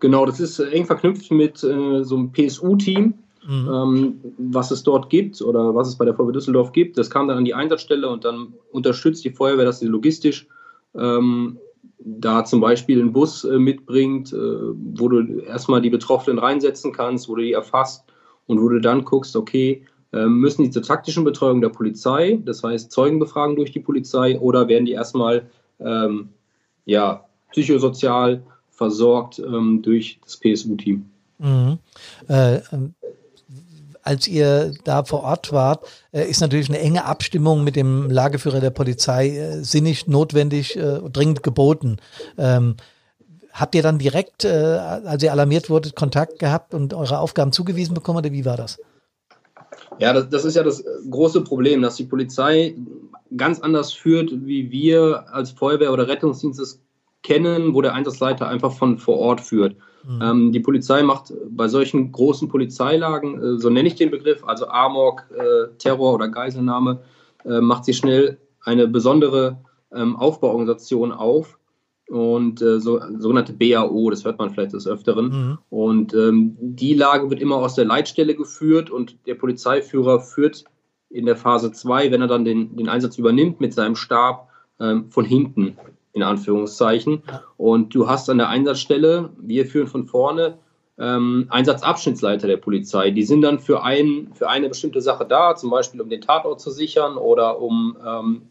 Genau, 0.00 0.24
das 0.24 0.40
ist 0.40 0.58
eng 0.58 0.86
verknüpft 0.86 1.30
mit 1.30 1.62
äh, 1.62 2.04
so 2.04 2.16
einem 2.16 2.32
PSU-Team, 2.32 3.14
mhm. 3.46 3.68
ähm, 3.68 4.20
was 4.38 4.70
es 4.70 4.82
dort 4.82 5.10
gibt 5.10 5.40
oder 5.42 5.74
was 5.74 5.88
es 5.88 5.96
bei 5.96 6.04
der 6.04 6.14
Feuerwehr 6.14 6.32
Düsseldorf 6.32 6.72
gibt. 6.72 6.96
Das 6.96 7.10
kam 7.10 7.28
dann 7.28 7.38
an 7.38 7.44
die 7.44 7.54
Einsatzstelle 7.54 8.08
und 8.08 8.24
dann 8.24 8.54
unterstützt 8.72 9.24
die 9.24 9.30
Feuerwehr 9.30 9.66
das 9.66 9.82
logistisch 9.82 10.46
ähm, 10.94 11.58
da 12.02 12.44
zum 12.44 12.60
Beispiel 12.60 13.00
einen 13.00 13.12
Bus 13.12 13.44
äh, 13.44 13.58
mitbringt, 13.58 14.32
äh, 14.32 14.36
wo 14.36 15.08
du 15.08 15.40
erstmal 15.40 15.82
die 15.82 15.90
Betroffenen 15.90 16.38
reinsetzen 16.38 16.92
kannst, 16.92 17.28
wo 17.28 17.36
du 17.36 17.42
die 17.42 17.52
erfasst 17.52 18.04
und 18.46 18.60
wo 18.60 18.68
du 18.68 18.80
dann 18.80 19.04
guckst, 19.04 19.36
okay, 19.36 19.84
äh, 20.12 20.26
müssen 20.26 20.64
die 20.64 20.70
zur 20.70 20.82
taktischen 20.82 21.24
Betreuung 21.24 21.60
der 21.60 21.68
Polizei, 21.68 22.40
das 22.44 22.62
heißt 22.62 22.90
Zeugenbefragen 22.90 23.56
durch 23.56 23.70
die 23.70 23.80
Polizei, 23.80 24.38
oder 24.38 24.66
werden 24.68 24.86
die 24.86 24.92
erstmal 24.92 25.48
ähm, 25.78 26.30
ja, 26.84 27.26
psychosozial 27.52 28.42
versorgt 28.70 29.38
ähm, 29.38 29.82
durch 29.82 30.18
das 30.24 30.38
PSU-Team? 30.38 31.04
Mhm. 31.38 31.78
Äh, 32.28 32.60
ähm, 32.72 32.94
als 34.02 34.26
ihr 34.26 34.72
da 34.84 35.04
vor 35.04 35.22
Ort 35.22 35.52
wart, 35.52 35.86
äh, 36.12 36.28
ist 36.28 36.40
natürlich 36.40 36.68
eine 36.68 36.78
enge 36.78 37.04
Abstimmung 37.04 37.64
mit 37.64 37.76
dem 37.76 38.10
Lageführer 38.10 38.60
der 38.60 38.70
Polizei 38.70 39.36
äh, 39.36 39.64
sinnig, 39.64 40.06
notwendig, 40.06 40.76
äh, 40.76 41.00
dringend 41.10 41.42
geboten. 41.42 41.98
Ähm, 42.38 42.76
habt 43.52 43.74
ihr 43.74 43.82
dann 43.82 43.98
direkt, 43.98 44.44
als 44.46 45.24
ihr 45.24 45.32
alarmiert 45.32 45.70
wurdet, 45.70 45.96
Kontakt 45.96 46.38
gehabt 46.38 46.72
und 46.72 46.94
eure 46.94 47.18
Aufgaben 47.18 47.50
zugewiesen 47.50 47.94
bekommen 47.94 48.18
oder 48.18 48.30
wie 48.30 48.44
war 48.44 48.56
das? 48.56 48.78
Ja, 49.98 50.12
das, 50.12 50.28
das, 50.28 50.44
ist 50.44 50.54
ja 50.54 50.62
das 50.62 50.84
große 51.10 51.42
Problem, 51.42 51.82
dass 51.82 51.96
die 51.96 52.04
Polizei 52.04 52.76
ganz 53.36 53.60
anders 53.60 53.92
führt, 53.92 54.30
wie 54.46 54.70
wir 54.70 55.24
als 55.32 55.50
Feuerwehr 55.50 55.92
oder 55.92 56.06
Rettungsdienst 56.06 56.60
es 56.60 56.80
kennen, 57.22 57.74
wo 57.74 57.82
der 57.82 57.94
Einsatzleiter 57.94 58.48
einfach 58.48 58.72
von 58.72 58.98
vor 58.98 59.18
Ort 59.18 59.40
führt. 59.40 59.76
Mhm. 60.04 60.22
Ähm, 60.22 60.52
die 60.52 60.60
Polizei 60.60 61.02
macht 61.02 61.32
bei 61.50 61.68
solchen 61.68 62.12
großen 62.12 62.48
Polizeilagen, 62.48 63.42
äh, 63.42 63.58
so 63.58 63.70
nenne 63.70 63.88
ich 63.88 63.96
den 63.96 64.10
Begriff, 64.10 64.44
also 64.44 64.68
Amok, 64.68 65.24
äh, 65.36 65.68
Terror 65.78 66.14
oder 66.14 66.28
Geiselnahme, 66.28 67.00
äh, 67.44 67.60
macht 67.60 67.84
sie 67.84 67.94
schnell 67.94 68.38
eine 68.62 68.88
besondere 68.88 69.58
ähm, 69.92 70.16
Aufbauorganisation 70.16 71.12
auf 71.12 71.58
und 72.08 72.60
äh, 72.60 72.80
so, 72.80 73.00
sogenannte 73.18 73.52
BAO, 73.52 74.10
das 74.10 74.24
hört 74.24 74.38
man 74.38 74.50
vielleicht 74.50 74.72
des 74.72 74.86
Öfteren. 74.86 75.26
Mhm. 75.26 75.58
Und 75.70 76.14
ähm, 76.14 76.56
die 76.60 76.94
Lage 76.94 77.30
wird 77.30 77.40
immer 77.40 77.56
aus 77.56 77.74
der 77.74 77.84
Leitstelle 77.84 78.34
geführt 78.34 78.90
und 78.90 79.26
der 79.26 79.34
Polizeiführer 79.34 80.20
führt 80.20 80.64
in 81.08 81.26
der 81.26 81.36
Phase 81.36 81.72
2, 81.72 82.10
wenn 82.10 82.20
er 82.20 82.28
dann 82.28 82.44
den, 82.44 82.76
den 82.76 82.88
Einsatz 82.88 83.18
übernimmt 83.18 83.60
mit 83.60 83.74
seinem 83.74 83.96
Stab, 83.96 84.48
ähm, 84.80 85.10
von 85.10 85.24
hinten 85.24 85.76
in 86.12 86.22
Anführungszeichen. 86.22 87.22
Und 87.56 87.94
du 87.94 88.08
hast 88.08 88.28
an 88.30 88.38
der 88.38 88.48
Einsatzstelle, 88.48 89.30
wir 89.38 89.66
führen 89.66 89.86
von 89.86 90.06
vorne, 90.06 90.58
ähm, 90.98 91.46
Einsatzabschnittsleiter 91.48 92.46
der 92.46 92.58
Polizei. 92.58 93.10
Die 93.10 93.22
sind 93.22 93.42
dann 93.42 93.58
für, 93.58 93.82
ein, 93.82 94.30
für 94.34 94.48
eine 94.48 94.68
bestimmte 94.68 95.00
Sache 95.00 95.24
da, 95.26 95.56
zum 95.56 95.70
Beispiel 95.70 96.00
um 96.00 96.10
den 96.10 96.20
Tatort 96.20 96.60
zu 96.60 96.70
sichern 96.70 97.16
oder 97.16 97.60
um 97.60 97.96
ähm, 98.06 98.42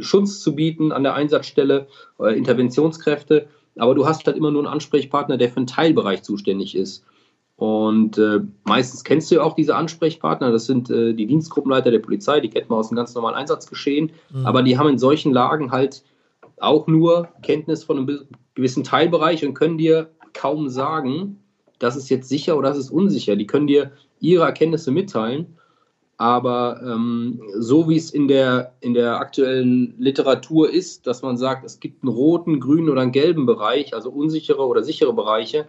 Schutz 0.00 0.40
zu 0.40 0.54
bieten 0.54 0.92
an 0.92 1.02
der 1.02 1.14
Einsatzstelle, 1.14 1.88
äh, 2.20 2.36
Interventionskräfte. 2.36 3.48
Aber 3.76 3.94
du 3.94 4.06
hast 4.06 4.26
halt 4.26 4.36
immer 4.36 4.50
nur 4.50 4.62
einen 4.62 4.72
Ansprechpartner, 4.72 5.36
der 5.36 5.48
für 5.48 5.56
einen 5.56 5.66
Teilbereich 5.66 6.22
zuständig 6.22 6.76
ist. 6.76 7.04
Und 7.56 8.16
äh, 8.16 8.40
meistens 8.64 9.04
kennst 9.04 9.30
du 9.30 9.34
ja 9.34 9.42
auch 9.42 9.54
diese 9.54 9.74
Ansprechpartner. 9.74 10.50
Das 10.50 10.66
sind 10.66 10.90
äh, 10.90 11.12
die 11.12 11.26
Dienstgruppenleiter 11.26 11.90
der 11.90 11.98
Polizei, 11.98 12.40
die 12.40 12.48
kennt 12.48 12.70
man 12.70 12.78
aus 12.78 12.88
dem 12.88 12.96
ganz 12.96 13.14
normalen 13.14 13.34
Einsatzgeschehen. 13.34 14.12
Mhm. 14.32 14.46
Aber 14.46 14.62
die 14.62 14.78
haben 14.78 14.88
in 14.88 14.98
solchen 14.98 15.32
Lagen 15.32 15.70
halt 15.70 16.02
auch 16.60 16.86
nur 16.86 17.28
Kenntnis 17.42 17.84
von 17.84 17.98
einem 17.98 18.26
gewissen 18.54 18.84
Teilbereich 18.84 19.44
und 19.44 19.54
können 19.54 19.78
dir 19.78 20.10
kaum 20.32 20.68
sagen, 20.68 21.40
das 21.78 21.96
ist 21.96 22.08
jetzt 22.10 22.28
sicher 22.28 22.56
oder 22.56 22.68
das 22.68 22.78
ist 22.78 22.90
unsicher. 22.90 23.36
Die 23.36 23.46
können 23.46 23.66
dir 23.66 23.92
ihre 24.20 24.44
Erkenntnisse 24.44 24.90
mitteilen, 24.90 25.56
aber 26.18 26.82
ähm, 26.84 27.40
so 27.56 27.88
wie 27.88 27.96
es 27.96 28.10
in 28.10 28.28
der, 28.28 28.74
in 28.80 28.92
der 28.92 29.16
aktuellen 29.16 29.94
Literatur 29.98 30.70
ist, 30.70 31.06
dass 31.06 31.22
man 31.22 31.38
sagt, 31.38 31.64
es 31.64 31.80
gibt 31.80 32.02
einen 32.02 32.12
roten, 32.12 32.60
grünen 32.60 32.90
oder 32.90 33.00
einen 33.00 33.12
gelben 33.12 33.46
Bereich, 33.46 33.94
also 33.94 34.10
unsichere 34.10 34.66
oder 34.66 34.82
sichere 34.82 35.14
Bereiche, 35.14 35.66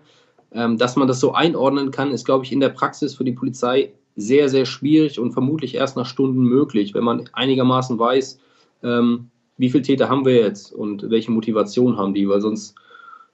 ähm, 0.52 0.78
dass 0.78 0.98
man 0.98 1.08
das 1.08 1.22
so 1.22 1.32
einordnen 1.32 1.92
kann, 1.92 2.12
ist, 2.12 2.26
glaube 2.26 2.44
ich, 2.44 2.52
in 2.52 2.60
der 2.60 2.70
Praxis 2.70 3.16
für 3.16 3.24
die 3.24 3.32
Polizei 3.32 3.94
sehr, 4.18 4.50
sehr 4.50 4.66
schwierig 4.66 5.20
und 5.20 5.32
vermutlich 5.32 5.76
erst 5.76 5.96
nach 5.96 6.06
Stunden 6.06 6.44
möglich, 6.44 6.94
wenn 6.94 7.06
man 7.06 7.30
einigermaßen 7.32 7.98
weiß, 7.98 8.40
ähm, 8.84 9.31
wie 9.62 9.70
viele 9.70 9.84
Täter 9.84 10.10
haben 10.10 10.26
wir 10.26 10.34
jetzt 10.34 10.74
und 10.74 11.12
welche 11.12 11.30
Motivation 11.30 11.96
haben 11.96 12.16
die, 12.16 12.28
weil 12.28 12.42
sonst, 12.42 12.74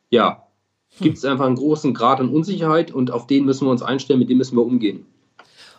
ja, 0.09 0.43
gibt 0.99 1.17
es 1.17 1.23
einfach 1.23 1.45
einen 1.45 1.55
großen 1.55 1.93
Grad 1.93 2.19
an 2.19 2.27
Unsicherheit 2.27 2.91
und 2.91 3.11
auf 3.11 3.27
den 3.27 3.45
müssen 3.45 3.65
wir 3.65 3.71
uns 3.71 3.81
einstellen, 3.81 4.19
mit 4.19 4.29
dem 4.29 4.37
müssen 4.37 4.57
wir 4.57 4.65
umgehen. 4.65 5.05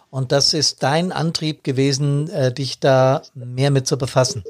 Und 0.09 0.33
das 0.33 0.55
ist 0.55 0.83
dein 0.83 1.13
Antrieb 1.13 1.65
gewesen, 1.65 2.31
äh, 2.31 2.51
dich 2.51 2.81
da 2.81 3.21
mehr 3.35 3.71
mit 3.71 3.87
zu 3.87 3.99
befassen. 3.99 4.43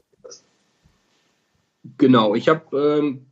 Genau, 1.98 2.36
ich 2.36 2.48
habe 2.48 2.78
ähm, 2.78 3.26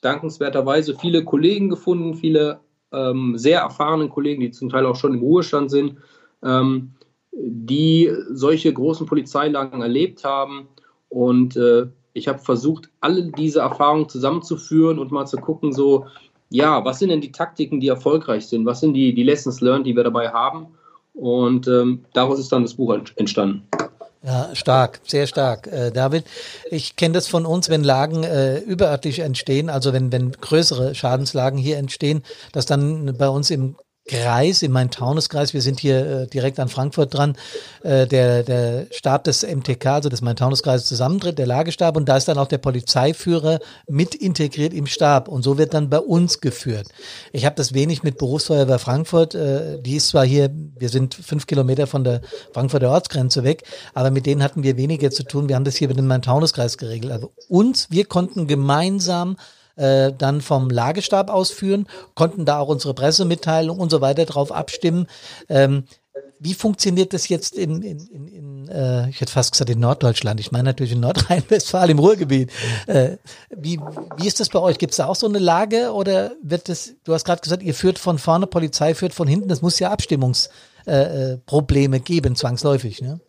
dankenswerterweise 0.00 0.96
viele 0.96 1.24
Kollegen 1.24 1.68
gefunden, 1.68 2.14
viele 2.14 2.60
ähm, 2.92 3.36
sehr 3.36 3.62
erfahrene 3.62 4.08
Kollegen, 4.08 4.42
die 4.42 4.52
zum 4.52 4.68
Teil 4.68 4.86
auch 4.86 4.94
schon 4.94 5.14
im 5.14 5.20
Ruhestand 5.20 5.72
sind, 5.72 5.96
ähm, 6.44 6.92
die 7.32 8.12
solche 8.30 8.72
großen 8.72 9.06
Polizeilagen 9.06 9.82
erlebt 9.82 10.22
haben 10.22 10.68
und 11.08 11.56
äh, 11.56 11.86
Ich 12.16 12.28
habe 12.28 12.38
versucht, 12.38 12.88
alle 13.00 13.24
diese 13.24 13.60
Erfahrungen 13.60 14.08
zusammenzuführen 14.08 14.98
und 14.98 15.12
mal 15.12 15.26
zu 15.26 15.36
gucken, 15.36 15.74
so, 15.74 16.06
ja, 16.48 16.82
was 16.84 16.98
sind 16.98 17.10
denn 17.10 17.20
die 17.20 17.30
Taktiken, 17.30 17.78
die 17.78 17.88
erfolgreich 17.88 18.46
sind? 18.46 18.64
Was 18.64 18.80
sind 18.80 18.94
die, 18.94 19.14
die 19.14 19.22
Lessons 19.22 19.60
learned, 19.60 19.86
die 19.86 19.94
wir 19.94 20.04
dabei 20.04 20.30
haben? 20.30 20.68
Und 21.12 21.68
ähm, 21.68 22.04
daraus 22.14 22.38
ist 22.38 22.50
dann 22.52 22.62
das 22.62 22.74
Buch 22.74 22.96
entstanden. 23.16 23.68
Ja, 24.22 24.48
stark, 24.54 25.00
sehr 25.04 25.26
stark. 25.26 25.66
Äh, 25.66 25.92
David, 25.92 26.24
ich 26.70 26.96
kenne 26.96 27.14
das 27.14 27.28
von 27.28 27.44
uns, 27.44 27.68
wenn 27.68 27.84
Lagen 27.84 28.24
äh, 28.24 28.58
überörtlich 28.60 29.18
entstehen, 29.18 29.68
also 29.68 29.92
wenn, 29.92 30.10
wenn 30.10 30.32
größere 30.32 30.94
Schadenslagen 30.94 31.58
hier 31.58 31.76
entstehen, 31.76 32.22
dass 32.52 32.64
dann 32.64 33.14
bei 33.18 33.28
uns 33.28 33.50
im 33.50 33.76
Kreis, 34.06 34.62
in 34.62 34.70
meinem 34.70 34.90
Taunuskreis, 34.90 35.52
wir 35.52 35.62
sind 35.62 35.80
hier 35.80 36.06
äh, 36.06 36.26
direkt 36.28 36.60
an 36.60 36.68
Frankfurt 36.68 37.12
dran, 37.12 37.36
äh, 37.82 38.06
der, 38.06 38.44
der 38.44 38.86
Stab 38.90 39.24
des 39.24 39.42
MTK, 39.42 39.86
also 39.86 40.08
des 40.08 40.22
main 40.22 40.36
Taunuskreises 40.36 40.86
zusammentritt, 40.86 41.38
der 41.38 41.46
Lagestab 41.46 41.96
und 41.96 42.08
da 42.08 42.16
ist 42.16 42.28
dann 42.28 42.38
auch 42.38 42.46
der 42.46 42.58
Polizeiführer 42.58 43.58
mit 43.88 44.14
integriert 44.14 44.72
im 44.72 44.86
Stab 44.86 45.28
und 45.28 45.42
so 45.42 45.58
wird 45.58 45.74
dann 45.74 45.90
bei 45.90 45.98
uns 45.98 46.40
geführt. 46.40 46.88
Ich 47.32 47.44
habe 47.44 47.56
das 47.56 47.74
wenig 47.74 48.02
mit 48.04 48.18
Berufsfeuerwehr 48.18 48.78
Frankfurt, 48.78 49.34
äh, 49.34 49.80
die 49.82 49.96
ist 49.96 50.08
zwar 50.08 50.24
hier, 50.24 50.50
wir 50.52 50.88
sind 50.88 51.14
fünf 51.14 51.46
Kilometer 51.46 51.86
von 51.86 52.04
der 52.04 52.20
Frankfurter 52.52 52.90
Ortsgrenze 52.90 53.42
weg, 53.42 53.64
aber 53.94 54.10
mit 54.10 54.26
denen 54.26 54.42
hatten 54.42 54.62
wir 54.62 54.76
weniger 54.76 55.10
zu 55.10 55.24
tun, 55.24 55.48
wir 55.48 55.56
haben 55.56 55.64
das 55.64 55.76
hier 55.76 55.88
mit 55.88 55.98
dem 55.98 56.06
main 56.06 56.22
Taunuskreis 56.22 56.78
geregelt. 56.78 57.12
Also 57.12 57.32
uns, 57.48 57.90
wir 57.90 58.04
konnten 58.04 58.46
gemeinsam 58.46 59.36
äh, 59.76 60.12
dann 60.16 60.40
vom 60.40 60.70
Lagestab 60.70 61.30
ausführen, 61.30 61.86
konnten 62.14 62.44
da 62.44 62.58
auch 62.58 62.68
unsere 62.68 62.94
Pressemitteilung 62.94 63.78
und 63.78 63.90
so 63.90 64.00
weiter 64.00 64.24
drauf 64.24 64.52
abstimmen. 64.52 65.06
Ähm, 65.48 65.84
wie 66.38 66.54
funktioniert 66.54 67.12
das 67.12 67.28
jetzt 67.28 67.56
in, 67.56 67.82
in, 67.82 68.06
in, 68.06 68.28
in 68.28 68.68
äh, 68.68 69.08
ich 69.08 69.20
hätte 69.20 69.32
fast 69.32 69.52
gesagt 69.52 69.70
in 69.70 69.80
Norddeutschland, 69.80 70.40
ich 70.40 70.52
meine 70.52 70.64
natürlich 70.64 70.92
in 70.92 71.00
Nordrhein-Westfalen 71.00 71.92
im 71.92 71.98
Ruhrgebiet. 71.98 72.50
Äh, 72.86 73.16
wie, 73.50 73.80
wie 74.16 74.26
ist 74.26 74.40
das 74.40 74.48
bei 74.48 74.58
euch? 74.58 74.78
Gibt 74.78 74.92
es 74.92 74.98
da 74.98 75.06
auch 75.06 75.16
so 75.16 75.26
eine 75.26 75.38
Lage 75.38 75.92
oder 75.92 76.32
wird 76.42 76.68
das, 76.68 76.94
du 77.04 77.14
hast 77.14 77.24
gerade 77.24 77.40
gesagt, 77.40 77.62
ihr 77.62 77.74
führt 77.74 77.98
von 77.98 78.18
vorne, 78.18 78.46
Polizei 78.46 78.94
führt 78.94 79.14
von 79.14 79.28
hinten, 79.28 79.48
das 79.48 79.62
muss 79.62 79.78
ja 79.78 79.90
Abstimmungsprobleme 79.90 81.96
äh, 81.96 82.00
äh 82.00 82.02
geben, 82.02 82.36
zwangsläufig, 82.36 83.02
ne? 83.02 83.20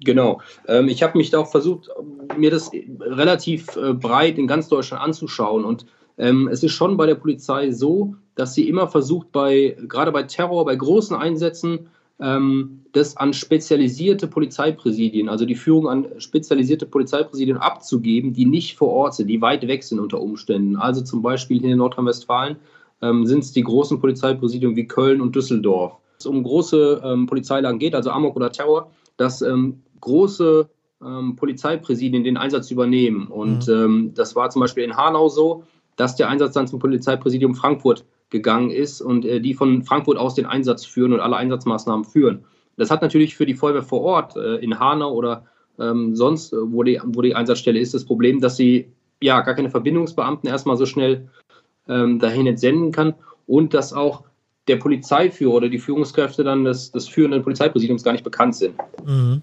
Genau. 0.00 0.40
Ähm, 0.66 0.88
ich 0.88 1.02
habe 1.02 1.18
mich 1.18 1.30
da 1.30 1.38
auch 1.38 1.50
versucht, 1.50 1.90
mir 2.36 2.50
das 2.50 2.70
relativ 3.00 3.76
äh, 3.76 3.92
breit 3.94 4.38
in 4.38 4.46
ganz 4.46 4.68
Deutschland 4.68 5.02
anzuschauen. 5.02 5.64
Und 5.64 5.86
ähm, 6.18 6.48
es 6.48 6.62
ist 6.62 6.72
schon 6.72 6.96
bei 6.96 7.06
der 7.06 7.16
Polizei 7.16 7.72
so, 7.72 8.14
dass 8.34 8.54
sie 8.54 8.68
immer 8.68 8.86
versucht, 8.86 9.32
bei, 9.32 9.76
gerade 9.88 10.12
bei 10.12 10.22
Terror, 10.22 10.64
bei 10.64 10.76
großen 10.76 11.16
Einsätzen, 11.16 11.88
ähm, 12.20 12.80
das 12.92 13.16
an 13.16 13.32
spezialisierte 13.32 14.26
Polizeipräsidien, 14.26 15.28
also 15.28 15.44
die 15.44 15.54
Führung 15.54 15.88
an 15.88 16.06
spezialisierte 16.18 16.86
Polizeipräsidien 16.86 17.56
abzugeben, 17.58 18.32
die 18.32 18.46
nicht 18.46 18.76
vor 18.76 18.88
Ort 18.88 19.14
sind, 19.14 19.28
die 19.28 19.40
weit 19.40 19.66
weg 19.66 19.82
sind 19.84 20.00
unter 20.00 20.20
Umständen. 20.20 20.76
Also 20.76 21.02
zum 21.02 21.22
Beispiel 21.22 21.60
hier 21.60 21.72
in 21.72 21.78
Nordrhein-Westfalen 21.78 22.56
sind 23.00 23.44
es 23.44 23.52
die 23.52 23.62
großen 23.62 24.00
Polizeipräsidien 24.00 24.74
wie 24.74 24.88
Köln 24.88 25.20
und 25.20 25.36
Düsseldorf. 25.36 25.92
Wenn 25.92 26.18
es 26.18 26.26
um 26.26 26.42
große 26.42 27.00
ähm, 27.04 27.26
Polizeilagen 27.26 27.78
geht, 27.78 27.94
also 27.94 28.10
Amok 28.10 28.34
oder 28.34 28.50
Terror, 28.50 28.90
dass 29.18 29.42
ähm, 29.42 29.82
große 30.00 30.68
ähm, 31.04 31.36
Polizeipräsidien 31.36 32.24
den 32.24 32.36
Einsatz 32.36 32.70
übernehmen. 32.70 33.28
Und 33.28 33.68
mhm. 33.68 33.74
ähm, 33.74 34.12
das 34.14 34.36
war 34.36 34.50
zum 34.50 34.60
Beispiel 34.60 34.84
in 34.84 34.96
Hanau 34.96 35.28
so, 35.28 35.64
dass 35.96 36.16
der 36.16 36.28
Einsatz 36.28 36.54
dann 36.54 36.66
zum 36.66 36.78
Polizeipräsidium 36.78 37.54
Frankfurt 37.54 38.04
gegangen 38.30 38.70
ist 38.70 39.00
und 39.00 39.24
äh, 39.24 39.40
die 39.40 39.54
von 39.54 39.82
Frankfurt 39.82 40.18
aus 40.18 40.34
den 40.34 40.46
Einsatz 40.46 40.84
führen 40.84 41.12
und 41.12 41.20
alle 41.20 41.36
Einsatzmaßnahmen 41.36 42.04
führen. 42.04 42.44
Das 42.76 42.90
hat 42.90 43.02
natürlich 43.02 43.36
für 43.36 43.46
die 43.46 43.54
Feuerwehr 43.54 43.82
vor 43.82 44.02
Ort 44.02 44.36
äh, 44.36 44.56
in 44.56 44.78
Hanau 44.78 45.12
oder 45.12 45.46
ähm, 45.78 46.14
sonst, 46.14 46.52
äh, 46.52 46.56
wo, 46.60 46.82
die, 46.82 47.00
wo 47.04 47.22
die 47.22 47.34
Einsatzstelle 47.34 47.78
ist, 47.78 47.94
das 47.94 48.04
Problem, 48.04 48.40
dass 48.40 48.56
sie 48.56 48.92
ja 49.20 49.40
gar 49.40 49.54
keine 49.54 49.70
Verbindungsbeamten 49.70 50.48
erstmal 50.48 50.76
so 50.76 50.86
schnell 50.86 51.28
ähm, 51.88 52.18
dahin 52.18 52.46
entsenden 52.46 52.92
kann 52.92 53.14
und 53.46 53.74
dass 53.74 53.92
auch 53.92 54.24
der 54.68 54.76
Polizeiführer 54.76 55.54
oder 55.54 55.68
die 55.68 55.78
Führungskräfte 55.78 56.44
dann 56.44 56.64
des, 56.64 56.92
des 56.92 57.08
führenden 57.08 57.42
Polizeipräsidiums 57.42 58.02
gar 58.02 58.12
nicht 58.12 58.24
bekannt 58.24 58.54
sind. 58.54 58.76
Mhm. 59.04 59.42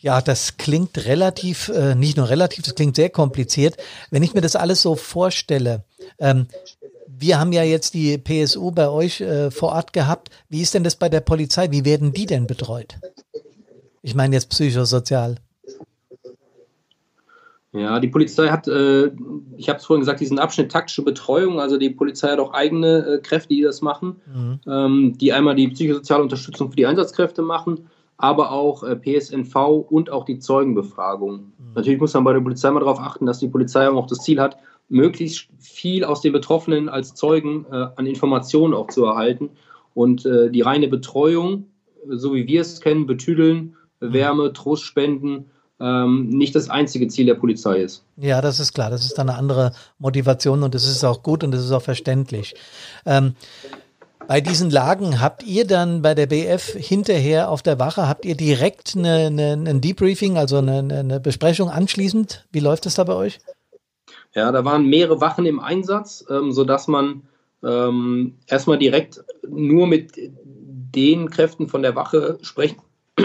Ja, 0.00 0.22
das 0.22 0.56
klingt 0.56 1.04
relativ, 1.04 1.68
äh, 1.68 1.94
nicht 1.94 2.16
nur 2.16 2.30
relativ, 2.30 2.64
das 2.64 2.74
klingt 2.74 2.96
sehr 2.96 3.10
kompliziert. 3.10 3.76
Wenn 4.10 4.22
ich 4.22 4.32
mir 4.32 4.40
das 4.40 4.56
alles 4.56 4.80
so 4.80 4.96
vorstelle, 4.96 5.84
ähm, 6.18 6.46
wir 7.06 7.38
haben 7.38 7.52
ja 7.52 7.62
jetzt 7.62 7.92
die 7.92 8.16
PSU 8.16 8.70
bei 8.70 8.88
euch 8.88 9.20
äh, 9.20 9.50
vor 9.50 9.72
Ort 9.72 9.92
gehabt. 9.92 10.30
Wie 10.48 10.62
ist 10.62 10.72
denn 10.72 10.84
das 10.84 10.96
bei 10.96 11.10
der 11.10 11.20
Polizei? 11.20 11.70
Wie 11.70 11.84
werden 11.84 12.14
die 12.14 12.24
denn 12.24 12.46
betreut? 12.46 12.94
Ich 14.00 14.14
meine 14.14 14.36
jetzt 14.36 14.48
psychosozial. 14.48 15.36
Ja, 17.72 18.00
die 18.00 18.08
Polizei 18.08 18.48
hat, 18.48 18.66
äh, 18.68 19.10
ich 19.58 19.68
habe 19.68 19.78
es 19.78 19.84
vorhin 19.84 20.00
gesagt, 20.00 20.20
diesen 20.20 20.38
Abschnitt 20.38 20.72
taktische 20.72 21.02
Betreuung. 21.02 21.60
Also 21.60 21.76
die 21.76 21.90
Polizei 21.90 22.30
hat 22.30 22.38
auch 22.38 22.54
eigene 22.54 23.06
äh, 23.06 23.18
Kräfte, 23.18 23.54
die 23.54 23.60
das 23.60 23.82
machen, 23.82 24.22
mhm. 24.26 24.60
ähm, 24.66 25.18
die 25.18 25.34
einmal 25.34 25.56
die 25.56 25.68
psychosoziale 25.68 26.22
Unterstützung 26.22 26.70
für 26.70 26.76
die 26.76 26.86
Einsatzkräfte 26.86 27.42
machen 27.42 27.90
aber 28.20 28.52
auch 28.52 28.82
äh, 28.82 28.96
PSNV 28.96 29.56
und 29.88 30.10
auch 30.10 30.24
die 30.24 30.38
Zeugenbefragung. 30.38 31.36
Mhm. 31.36 31.72
Natürlich 31.74 32.00
muss 32.00 32.14
man 32.14 32.24
bei 32.24 32.32
der 32.32 32.40
Polizei 32.40 32.70
mal 32.70 32.80
darauf 32.80 33.00
achten, 33.00 33.26
dass 33.26 33.38
die 33.38 33.48
Polizei 33.48 33.88
auch 33.88 34.06
das 34.06 34.18
Ziel 34.18 34.40
hat, 34.40 34.58
möglichst 34.88 35.48
viel 35.58 36.04
aus 36.04 36.20
den 36.20 36.32
Betroffenen 36.32 36.88
als 36.88 37.14
Zeugen 37.14 37.64
äh, 37.70 37.86
an 37.96 38.06
Informationen 38.06 38.74
auch 38.74 38.88
zu 38.88 39.04
erhalten. 39.04 39.50
Und 39.94 40.26
äh, 40.26 40.50
die 40.50 40.60
reine 40.60 40.88
Betreuung, 40.88 41.66
so 42.08 42.34
wie 42.34 42.46
wir 42.46 42.60
es 42.60 42.80
kennen, 42.80 43.06
betüdeln, 43.06 43.76
mhm. 44.00 44.12
Wärme, 44.12 44.52
Trost 44.52 44.84
spenden, 44.84 45.46
ähm, 45.80 46.28
nicht 46.28 46.54
das 46.54 46.68
einzige 46.68 47.08
Ziel 47.08 47.26
der 47.26 47.34
Polizei 47.34 47.78
ist. 47.78 48.04
Ja, 48.18 48.42
das 48.42 48.60
ist 48.60 48.74
klar. 48.74 48.90
Das 48.90 49.04
ist 49.04 49.16
dann 49.16 49.30
eine 49.30 49.38
andere 49.38 49.72
Motivation 49.98 50.62
und 50.62 50.74
das 50.74 50.86
ist 50.86 51.04
auch 51.04 51.22
gut 51.22 51.42
und 51.42 51.52
das 51.52 51.64
ist 51.64 51.72
auch 51.72 51.82
verständlich. 51.82 52.54
Ähm, 53.06 53.34
bei 54.30 54.40
diesen 54.40 54.70
Lagen 54.70 55.20
habt 55.20 55.42
ihr 55.42 55.66
dann 55.66 56.02
bei 56.02 56.14
der 56.14 56.26
BF 56.26 56.74
hinterher 56.74 57.50
auf 57.50 57.62
der 57.62 57.80
Wache, 57.80 58.08
habt 58.08 58.24
ihr 58.24 58.36
direkt 58.36 58.94
eine, 58.96 59.26
eine, 59.26 59.54
ein 59.54 59.80
Debriefing, 59.80 60.38
also 60.38 60.58
eine, 60.58 60.78
eine 60.78 61.18
Besprechung 61.18 61.68
anschließend? 61.68 62.46
Wie 62.52 62.60
läuft 62.60 62.86
das 62.86 62.94
da 62.94 63.02
bei 63.02 63.14
euch? 63.14 63.40
Ja, 64.32 64.52
da 64.52 64.64
waren 64.64 64.86
mehrere 64.86 65.20
Wachen 65.20 65.46
im 65.46 65.58
Einsatz, 65.58 66.24
ähm, 66.30 66.52
sodass 66.52 66.86
man 66.86 67.22
ähm, 67.64 68.36
erstmal 68.46 68.78
direkt 68.78 69.20
nur 69.48 69.88
mit 69.88 70.12
den 70.14 71.28
Kräften 71.28 71.66
von 71.66 71.82
der 71.82 71.96
Wache 71.96 72.38
sprechen, 72.42 72.80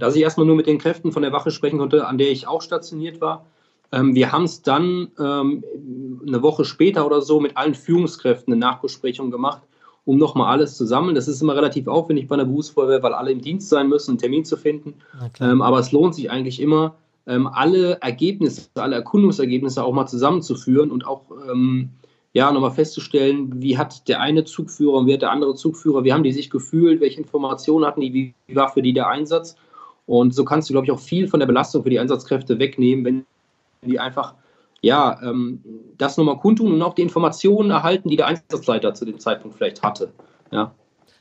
dass 0.00 0.16
ich 0.16 0.22
erstmal 0.22 0.46
nur 0.46 0.56
mit 0.56 0.66
den 0.66 0.78
Kräften 0.78 1.12
von 1.12 1.22
der 1.22 1.30
Wache 1.30 1.52
sprechen 1.52 1.78
konnte, 1.78 2.08
an 2.08 2.18
der 2.18 2.32
ich 2.32 2.48
auch 2.48 2.62
stationiert 2.62 3.20
war. 3.20 3.46
Ähm, 3.92 4.16
wir 4.16 4.32
haben 4.32 4.46
es 4.46 4.62
dann 4.62 5.12
ähm, 5.20 5.62
eine 6.26 6.42
Woche 6.42 6.64
später 6.64 7.06
oder 7.06 7.22
so 7.22 7.38
mit 7.38 7.56
allen 7.56 7.76
Führungskräften 7.76 8.52
eine 8.52 8.58
Nachbesprechung 8.58 9.30
gemacht, 9.30 9.62
um 10.04 10.18
nochmal 10.18 10.52
alles 10.52 10.76
zu 10.76 10.84
sammeln. 10.84 11.14
Das 11.14 11.28
ist 11.28 11.40
immer 11.42 11.54
relativ 11.54 11.86
aufwendig 11.86 12.28
bei 12.28 12.34
einer 12.34 12.44
Berufsfeuerwehr, 12.44 13.02
weil 13.02 13.14
alle 13.14 13.30
im 13.30 13.40
Dienst 13.40 13.68
sein 13.68 13.88
müssen, 13.88 14.12
einen 14.12 14.18
Termin 14.18 14.44
zu 14.44 14.56
finden. 14.56 14.94
Ähm, 15.40 15.62
aber 15.62 15.78
es 15.78 15.92
lohnt 15.92 16.14
sich 16.14 16.30
eigentlich 16.30 16.60
immer, 16.60 16.94
ähm, 17.26 17.46
alle 17.46 17.98
Ergebnisse, 18.00 18.68
alle 18.74 18.96
Erkundungsergebnisse 18.96 19.84
auch 19.84 19.92
mal 19.92 20.06
zusammenzuführen 20.06 20.90
und 20.90 21.06
auch 21.06 21.22
ähm, 21.50 21.90
ja, 22.32 22.50
nochmal 22.50 22.72
festzustellen, 22.72 23.62
wie 23.62 23.76
hat 23.76 24.08
der 24.08 24.20
eine 24.20 24.44
Zugführer 24.44 24.94
und 24.94 25.06
wie 25.06 25.14
hat 25.14 25.22
der 25.22 25.30
andere 25.30 25.54
Zugführer, 25.54 26.02
wie 26.02 26.12
haben 26.12 26.22
die 26.22 26.32
sich 26.32 26.50
gefühlt, 26.50 27.00
welche 27.00 27.20
Informationen 27.20 27.84
hatten 27.84 28.00
die, 28.00 28.12
wie, 28.12 28.34
wie 28.46 28.56
war 28.56 28.70
für 28.70 28.82
die 28.82 28.94
der 28.94 29.08
Einsatz. 29.08 29.56
Und 30.06 30.34
so 30.34 30.44
kannst 30.44 30.68
du, 30.68 30.72
glaube 30.72 30.86
ich, 30.86 30.90
auch 30.90 30.98
viel 30.98 31.28
von 31.28 31.40
der 31.40 31.46
Belastung 31.46 31.82
für 31.82 31.90
die 31.90 32.00
Einsatzkräfte 32.00 32.58
wegnehmen, 32.58 33.04
wenn 33.04 33.26
die 33.82 34.00
einfach 34.00 34.34
ja, 34.82 35.18
ähm, 35.22 35.62
das 35.96 36.16
nochmal 36.16 36.38
kundtun 36.38 36.72
und 36.72 36.82
auch 36.82 36.94
die 36.94 37.02
Informationen 37.02 37.70
erhalten, 37.70 38.10
die 38.10 38.16
der 38.16 38.26
Einsatzleiter 38.26 38.92
zu 38.92 39.04
dem 39.04 39.18
Zeitpunkt 39.18 39.56
vielleicht 39.56 39.82
hatte. 39.82 40.12
Ja. 40.50 40.74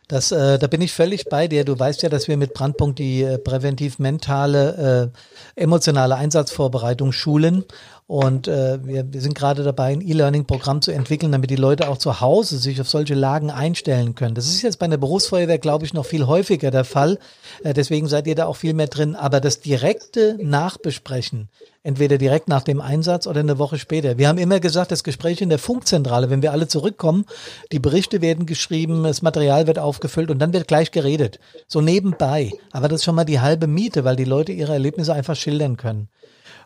Das, 0.07 0.33
äh, 0.33 0.59
da 0.59 0.67
bin 0.67 0.81
ich 0.81 0.91
völlig 0.91 1.29
bei 1.29 1.47
dir. 1.47 1.63
Du 1.63 1.79
weißt 1.79 2.01
ja, 2.01 2.09
dass 2.09 2.27
wir 2.27 2.35
mit 2.35 2.53
Brandpunkt 2.53 2.99
die 2.99 3.21
äh, 3.21 3.37
präventiv-mentale, 3.37 5.11
äh, 5.55 5.61
emotionale 5.61 6.15
Einsatzvorbereitung 6.15 7.13
schulen. 7.13 7.63
Und 8.07 8.49
äh, 8.49 8.85
wir, 8.85 9.13
wir 9.13 9.21
sind 9.21 9.35
gerade 9.35 9.63
dabei, 9.63 9.93
ein 9.93 10.01
E-Learning-Programm 10.01 10.81
zu 10.81 10.91
entwickeln, 10.91 11.31
damit 11.31 11.49
die 11.49 11.55
Leute 11.55 11.87
auch 11.87 11.97
zu 11.97 12.19
Hause 12.19 12.57
sich 12.57 12.81
auf 12.81 12.89
solche 12.89 13.13
Lagen 13.13 13.51
einstellen 13.51 14.13
können. 14.13 14.35
Das 14.35 14.47
ist 14.47 14.63
jetzt 14.63 14.79
bei 14.79 14.85
einer 14.85 14.97
Berufsfeuerwehr, 14.97 15.59
glaube 15.59 15.85
ich, 15.85 15.93
noch 15.93 16.05
viel 16.05 16.27
häufiger 16.27 16.71
der 16.71 16.83
Fall. 16.83 17.17
Äh, 17.63 17.73
deswegen 17.73 18.09
seid 18.09 18.27
ihr 18.27 18.35
da 18.35 18.47
auch 18.47 18.57
viel 18.57 18.73
mehr 18.73 18.87
drin. 18.87 19.15
Aber 19.15 19.39
das 19.39 19.61
direkte 19.61 20.37
Nachbesprechen, 20.41 21.47
entweder 21.83 22.17
direkt 22.17 22.47
nach 22.47 22.63
dem 22.63 22.81
Einsatz 22.81 23.27
oder 23.27 23.39
eine 23.39 23.57
Woche 23.57 23.79
später. 23.79 24.17
Wir 24.17 24.27
haben 24.27 24.37
immer 24.37 24.59
gesagt, 24.59 24.91
das 24.91 25.03
Gespräch 25.03 25.41
in 25.41 25.49
der 25.49 25.59
Funkzentrale, 25.59 26.29
wenn 26.29 26.41
wir 26.41 26.51
alle 26.51 26.67
zurückkommen, 26.67 27.25
die 27.71 27.79
Berichte 27.79 28.21
werden 28.21 28.45
geschrieben, 28.45 29.03
das 29.03 29.21
Material 29.21 29.67
wird 29.67 29.79
aufgefüllt 29.79 30.29
und 30.29 30.39
dann 30.39 30.53
wird 30.53 30.67
gleich 30.67 30.91
geredet. 30.91 31.39
So 31.67 31.81
nebenbei. 31.81 32.51
Aber 32.71 32.87
das 32.87 33.01
ist 33.01 33.05
schon 33.05 33.15
mal 33.15 33.25
die 33.25 33.39
halbe 33.39 33.67
Miete, 33.67 34.03
weil 34.03 34.15
die 34.15 34.25
Leute 34.25 34.51
ihre 34.51 34.73
Erlebnisse 34.73 35.13
einfach 35.13 35.35
schildern 35.35 35.77
können. 35.77 36.09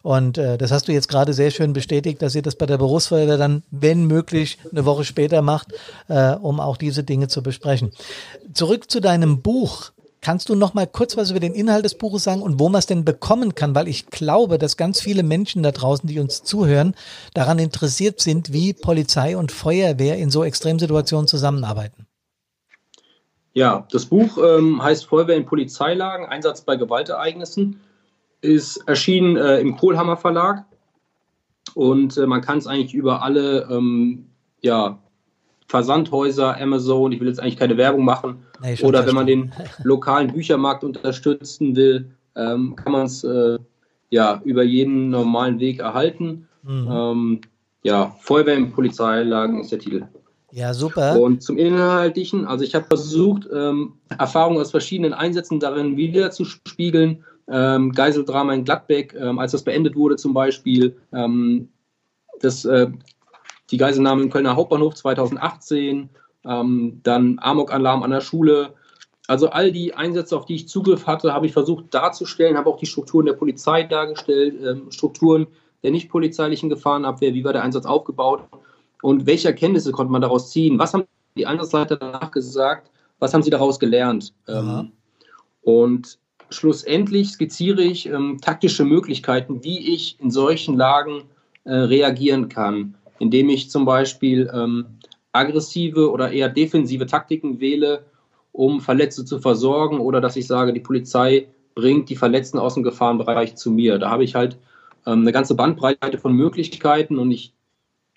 Und 0.06 0.38
äh, 0.38 0.60
das 0.60 0.72
hast 0.72 0.88
du 0.88 0.92
jetzt 0.92 1.08
gerade 1.08 1.34
sehr 1.34 1.50
schön 1.50 1.74
bestätigt, 1.74 2.22
dass 2.22 2.36
ihr 2.36 2.44
das 2.44 2.56
bei 2.56 2.68
der 2.68 2.78
Berufsfeuerwehr 2.78 3.40
dann, 3.40 3.64
wenn 3.72 4.06
möglich, 4.06 4.60
eine 4.72 4.86
Woche 4.86 5.04
später 5.04 5.42
macht, 5.42 5.74
äh, 6.10 6.34
um 6.34 6.60
auch 6.60 6.78
diese 6.78 7.04
Dinge 7.04 7.28
zu 7.28 7.42
besprechen. 7.42 7.92
Zurück 8.54 8.92
zu 8.92 9.00
deinem 9.00 9.42
Buch. 9.42 9.94
Kannst 10.26 10.50
du 10.50 10.56
noch 10.56 10.74
mal 10.74 10.88
kurz 10.88 11.16
was 11.18 11.30
über 11.30 11.40
den 11.40 11.54
Inhalt 11.54 11.86
des 11.86 11.94
Buches 11.94 12.24
sagen 12.24 12.42
und 12.42 12.60
wo 12.60 12.68
man 12.68 12.80
es 12.80 12.88
denn 12.88 13.06
bekommen 13.06 13.54
kann? 13.54 13.76
Weil 13.76 13.88
ich 13.88 14.08
glaube, 14.08 14.58
dass 14.58 14.76
ganz 14.76 15.00
viele 15.00 15.22
Menschen 15.22 15.62
da 15.62 15.70
draußen, 15.72 16.10
die 16.10 16.20
uns 16.20 16.42
zuhören, 16.42 16.96
daran 17.36 17.60
interessiert 17.60 18.20
sind, 18.20 18.52
wie 18.52 18.74
Polizei 18.74 19.38
und 19.38 19.52
Feuerwehr 19.52 20.18
in 20.18 20.32
so 20.32 20.44
Extremsituationen 20.44 21.28
zusammenarbeiten. 21.28 22.08
Ja, 23.54 23.86
das 23.92 24.08
Buch 24.08 24.40
ähm, 24.40 24.82
heißt 24.82 25.06
Feuerwehr 25.06 25.38
in 25.38 25.46
Polizeilagen, 25.46 26.26
Einsatz 26.26 26.62
bei 26.62 26.76
Gewaltereignissen, 26.76 27.80
ist 28.42 28.78
erschienen 28.88 29.38
äh, 29.38 29.60
im 29.60 29.78
Kohlhammer 29.78 30.18
Verlag 30.18 30.66
und 31.76 32.18
äh, 32.18 32.26
man 32.26 32.42
kann 32.42 32.58
es 32.58 32.66
eigentlich 32.66 32.96
über 32.96 33.22
alle 33.22 33.68
ähm, 33.70 34.26
ja, 34.62 34.98
Versandhäuser, 35.68 36.60
Amazon, 36.60 37.12
ich 37.12 37.20
will 37.20 37.28
jetzt 37.28 37.40
eigentlich 37.40 37.58
keine 37.58 37.78
Werbung 37.78 38.06
machen, 38.06 38.38
nee, 38.62 38.78
oder 38.84 39.06
wenn 39.08 39.16
man 39.16 39.26
den 39.26 39.52
lokalen 39.84 40.32
Büchermarkt 40.32 40.84
unterstützen 40.84 41.76
will, 41.76 42.12
ähm, 42.36 42.76
kann 42.76 42.92
man 42.92 43.06
es 43.06 43.24
äh, 43.24 43.58
ja 44.10 44.42
über 44.44 44.64
jeden 44.64 45.10
normalen 45.10 45.60
Weg 45.60 45.80
erhalten. 45.80 46.48
Mhm. 46.64 46.88
Ähm, 46.92 47.42
ja, 47.84 48.16
Feuerwehr 48.20 48.56
in 48.56 48.72
Polizeilagen 48.72 49.62
ist 49.62 49.72
der 49.72 49.80
Titel. 49.80 50.08
Ja, 50.52 50.74
super. 50.74 51.20
Und 51.20 51.44
zum 51.44 51.58
Inhaltlichen, 51.58 52.46
also 52.46 52.64
ich 52.64 52.76
habe 52.76 52.86
versucht, 52.86 53.48
ähm, 53.54 53.94
Erfahrungen 54.18 54.60
aus 54.62 54.72
verschiedenen 54.72 55.14
Einsätzen 55.14 55.60
darin 55.60 55.98
wiederzuspiegeln. 55.98 57.24
Ähm, 57.48 57.92
Geiseldrama 57.92 58.54
in 58.54 58.64
Gladbeck, 58.64 59.14
ähm, 59.20 59.38
als 59.38 59.52
das 59.52 59.64
beendet 59.64 59.96
wurde 59.96 60.16
zum 60.16 60.34
Beispiel. 60.34 60.96
Ähm, 61.14 61.68
das 62.40 62.66
äh, 62.66 62.88
die 63.72 63.78
Geiselnahme 63.78 64.24
im 64.24 64.30
Kölner 64.30 64.56
Hauptbahnhof 64.56 64.96
2018, 64.96 66.10
ähm, 66.46 67.00
dann 67.04 67.40
Amok-Alarm 67.42 68.04
an 68.04 68.12
der 68.12 68.22
Schule. 68.22 68.74
Also 69.28 69.50
all 69.50 69.72
die 69.72 69.96
Einsätze, 69.96 70.38
auf 70.38 70.46
die 70.46 70.56
ich 70.56 70.68
Zugriff 70.68 71.08
hatte, 71.08 71.34
habe 71.34 71.48
ich 71.48 71.54
versucht 71.54 71.94
darzustellen, 71.94 72.58
habe 72.58 72.70
auch 72.70 72.78
die 72.78 72.86
Strukturen 72.86 73.26
der 73.26 73.34
Polizei 73.34 73.84
dargestellt, 73.84 74.56
ähm, 74.64 74.92
Strukturen 74.92 75.48
der 75.84 75.92
nicht 75.92 76.10
polizeilichen 76.10 76.70
Gefahrenabwehr, 76.70 77.34
wie 77.34 77.44
war 77.44 77.54
der 77.54 77.64
Einsatz 77.64 77.86
aufgebaut 77.86 78.44
und 79.02 79.26
welche 79.26 79.50
Erkenntnisse 79.50 79.92
konnte 79.92 80.12
man 80.12 80.22
daraus 80.22 80.52
ziehen? 80.52 80.80
Was 80.80 80.94
haben 80.94 81.04
die 81.38 81.46
Einsatzleiter 81.46 81.96
danach 81.96 82.32
gesagt? 82.32 82.90
Was 83.20 83.34
haben 83.34 83.44
sie 83.44 83.50
daraus 83.50 83.80
gelernt? 83.80 84.34
Ähm, 84.48 84.92
und 85.62 86.20
schlussendlich 86.50 87.30
skizziere 87.30 87.82
ich 87.82 88.08
ähm, 88.08 88.40
taktische 88.42 88.86
Möglichkeiten, 88.86 89.64
wie 89.64 89.94
ich 89.94 90.20
in 90.20 90.32
solchen 90.32 90.76
Lagen 90.76 91.24
äh, 91.66 91.74
reagieren 91.74 92.50
kann 92.50 92.96
indem 93.20 93.50
ich 93.50 93.70
zum 93.70 93.86
Beispiel 93.86 94.50
ähm, 94.54 94.86
aggressive 95.32 96.12
oder 96.12 96.32
eher 96.32 96.50
defensive 96.50 97.06
Taktiken 97.06 97.60
wähle, 97.60 98.06
um 98.52 98.80
Verletzte 98.82 99.26
zu 99.26 99.40
versorgen 99.40 100.00
oder 100.00 100.22
dass 100.22 100.36
ich 100.36 100.48
sage, 100.48 100.74
die 100.74 100.80
Polizei 100.80 101.48
bringt 101.76 102.10
die 102.10 102.16
Verletzten 102.16 102.58
aus 102.58 102.76
dem 102.76 102.84
Gefahrenbereich 102.84 103.56
zu 103.56 103.72
mir. 103.72 104.00
Da 104.00 104.10
habe 104.10 104.24
ich 104.24 104.36
halt 104.36 104.58
ähm, 105.06 105.22
eine 105.22 105.32
ganze 105.32 105.56
Bandbreite 105.56 106.18
von 106.18 106.34
Möglichkeiten 106.34 107.20
und 107.20 107.32
ich 107.32 107.54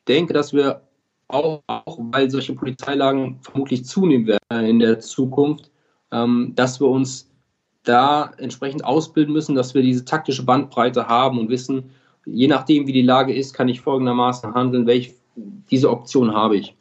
denke, 0.07 0.33
dass 0.33 0.53
wir 0.53 0.83
auch, 1.27 1.63
auch 1.67 1.99
weil 2.13 2.31
solche 2.31 2.55
Polizeilagen 2.55 3.39
vermutlich 3.43 3.85
zunehmen 3.85 4.27
werden 4.27 4.67
in 4.67 4.79
der 4.79 5.01
Zukunft, 5.01 5.71
ähm, 6.11 6.53
dass 6.55 6.81
wir 6.81 6.89
uns 6.89 7.31
da 7.83 8.33
entsprechend 8.39 8.85
ausbilden 8.85 9.33
müssen, 9.33 9.55
dass 9.55 9.75
wir 9.75 9.83
diese 9.83 10.05
taktische 10.05 10.45
Bandbreite 10.45 11.09
haben 11.09 11.39
und 11.39 11.49
wissen, 11.49 11.91
je 12.33 12.49
nachdem, 12.49 12.87
wie 12.87 12.93
die 12.93 13.03
Lage 13.03 13.35
ist, 13.35 13.55
kann 13.55 13.69
ich 13.69 13.81
folgendermaßen 13.81 14.55
handeln, 14.55 14.87
welche 14.87 15.13
diese 15.71 15.91
Option 15.91 16.35
habe 16.35 16.57
ich. 16.57 16.75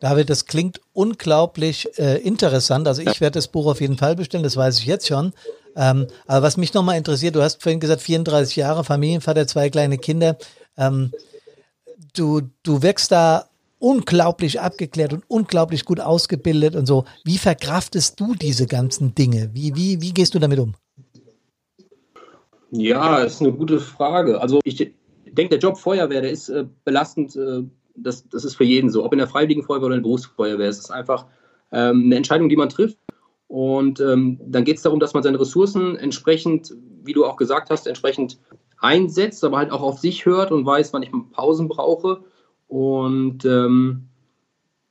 David, 0.00 0.30
das 0.30 0.46
klingt 0.46 0.80
unglaublich 0.92 1.88
äh, 1.96 2.18
interessant. 2.18 2.88
Also 2.88 3.02
ich 3.02 3.20
werde 3.20 3.38
das 3.38 3.46
Buch 3.46 3.66
auf 3.66 3.80
jeden 3.80 3.96
Fall 3.96 4.16
bestellen, 4.16 4.42
das 4.42 4.56
weiß 4.56 4.80
ich 4.80 4.86
jetzt 4.86 5.06
schon. 5.06 5.32
Ähm, 5.76 6.08
aber 6.26 6.42
was 6.42 6.56
mich 6.56 6.74
nochmal 6.74 6.98
interessiert, 6.98 7.36
du 7.36 7.42
hast 7.42 7.62
vorhin 7.62 7.78
gesagt, 7.78 8.02
34 8.02 8.56
Jahre, 8.56 8.82
Familienvater, 8.82 9.46
zwei 9.46 9.70
kleine 9.70 9.98
Kinder. 9.98 10.36
Ähm, 10.76 11.12
du, 12.14 12.42
du 12.64 12.82
wirkst 12.82 13.12
da 13.12 13.46
unglaublich 13.78 14.60
abgeklärt 14.60 15.12
und 15.12 15.24
unglaublich 15.28 15.84
gut 15.84 16.00
ausgebildet 16.00 16.74
und 16.76 16.86
so. 16.86 17.04
Wie 17.24 17.38
verkraftest 17.38 18.18
du 18.18 18.34
diese 18.34 18.66
ganzen 18.66 19.14
Dinge? 19.14 19.50
Wie, 19.52 19.74
wie, 19.76 20.00
wie 20.00 20.12
gehst 20.12 20.34
du 20.34 20.38
damit 20.38 20.58
um? 20.58 20.74
Ja, 22.72 23.18
ist 23.18 23.42
eine 23.42 23.52
gute 23.52 23.78
Frage. 23.78 24.40
Also 24.40 24.60
ich 24.64 24.76
denke, 25.26 25.50
der 25.50 25.58
Job 25.58 25.76
Feuerwehr, 25.76 26.22
der 26.22 26.30
ist 26.30 26.48
äh, 26.48 26.64
belastend. 26.84 27.36
Äh, 27.36 27.64
das, 27.94 28.26
das 28.30 28.46
ist 28.46 28.56
für 28.56 28.64
jeden 28.64 28.88
so. 28.88 29.04
Ob 29.04 29.12
in 29.12 29.18
der 29.18 29.28
Freiwilligen 29.28 29.62
Feuerwehr 29.62 29.86
oder 29.86 29.96
in 29.96 30.02
der 30.02 30.08
Berufsfeuerwehr. 30.08 30.68
Es 30.68 30.78
ist 30.78 30.90
einfach 30.90 31.26
ähm, 31.70 32.04
eine 32.06 32.16
Entscheidung, 32.16 32.48
die 32.48 32.56
man 32.56 32.70
trifft. 32.70 32.96
Und 33.46 34.00
ähm, 34.00 34.40
dann 34.46 34.64
geht 34.64 34.78
es 34.78 34.82
darum, 34.82 35.00
dass 35.00 35.12
man 35.12 35.22
seine 35.22 35.38
Ressourcen 35.38 35.96
entsprechend, 35.96 36.74
wie 37.04 37.12
du 37.12 37.26
auch 37.26 37.36
gesagt 37.36 37.68
hast, 37.68 37.86
entsprechend 37.86 38.38
einsetzt, 38.78 39.44
aber 39.44 39.58
halt 39.58 39.70
auch 39.70 39.82
auf 39.82 39.98
sich 39.98 40.24
hört 40.24 40.50
und 40.50 40.64
weiß, 40.64 40.94
wann 40.94 41.02
ich 41.02 41.10
Pausen 41.32 41.68
brauche. 41.68 42.24
Und 42.68 43.44
ähm, 43.44 44.08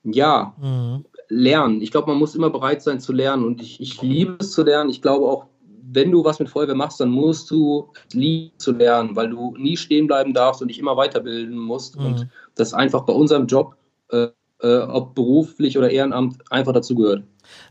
ja, 0.03 0.53
mhm. 0.61 1.05
lernen. 1.29 1.81
Ich 1.81 1.89
glaube, 1.89 2.11
man 2.11 2.19
muss 2.19 2.35
immer 2.35 2.51
bereit 2.51 2.83
sein 2.83 2.99
zu 2.99 3.11
lernen. 3.11 3.43
Und 3.43 3.59
ich, 3.59 3.81
ich 3.81 3.99
liebe 4.03 4.37
es 4.39 4.51
zu 4.51 4.61
lernen. 4.61 4.91
Ich 4.91 5.01
glaube 5.01 5.25
auch, 5.25 5.47
wenn 5.93 6.11
du 6.11 6.23
was 6.23 6.39
mit 6.39 6.49
Feuerwehr 6.49 6.75
machst, 6.75 6.99
dann 6.99 7.09
musst 7.09 7.51
du 7.51 7.89
lieben 8.13 8.57
zu 8.57 8.71
lernen, 8.71 9.15
weil 9.15 9.29
du 9.29 9.55
nie 9.57 9.77
stehen 9.77 10.07
bleiben 10.07 10.33
darfst 10.33 10.61
und 10.61 10.69
dich 10.69 10.79
immer 10.79 10.97
weiterbilden 10.97 11.57
musst. 11.57 11.97
Mhm. 11.97 12.05
Und 12.05 12.27
das 12.55 12.73
einfach 12.73 13.01
bei 13.01 13.13
unserem 13.13 13.47
Job, 13.47 13.75
äh, 14.11 14.27
äh, 14.61 14.79
ob 14.79 15.15
beruflich 15.15 15.77
oder 15.77 15.89
Ehrenamt, 15.89 16.39
einfach 16.51 16.73
dazu 16.73 16.95
gehört. 16.95 17.23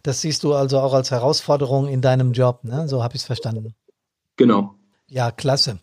Das 0.02 0.20
siehst 0.20 0.42
du 0.44 0.54
also 0.54 0.78
auch 0.80 0.92
als 0.92 1.10
Herausforderung 1.10 1.88
in 1.88 2.00
deinem 2.00 2.32
Job, 2.32 2.64
ne? 2.64 2.88
So 2.88 3.02
habe 3.02 3.14
ich 3.14 3.22
es 3.22 3.26
verstanden. 3.26 3.74
Genau. 4.36 4.74
Ja, 5.08 5.30
klasse. 5.30 5.78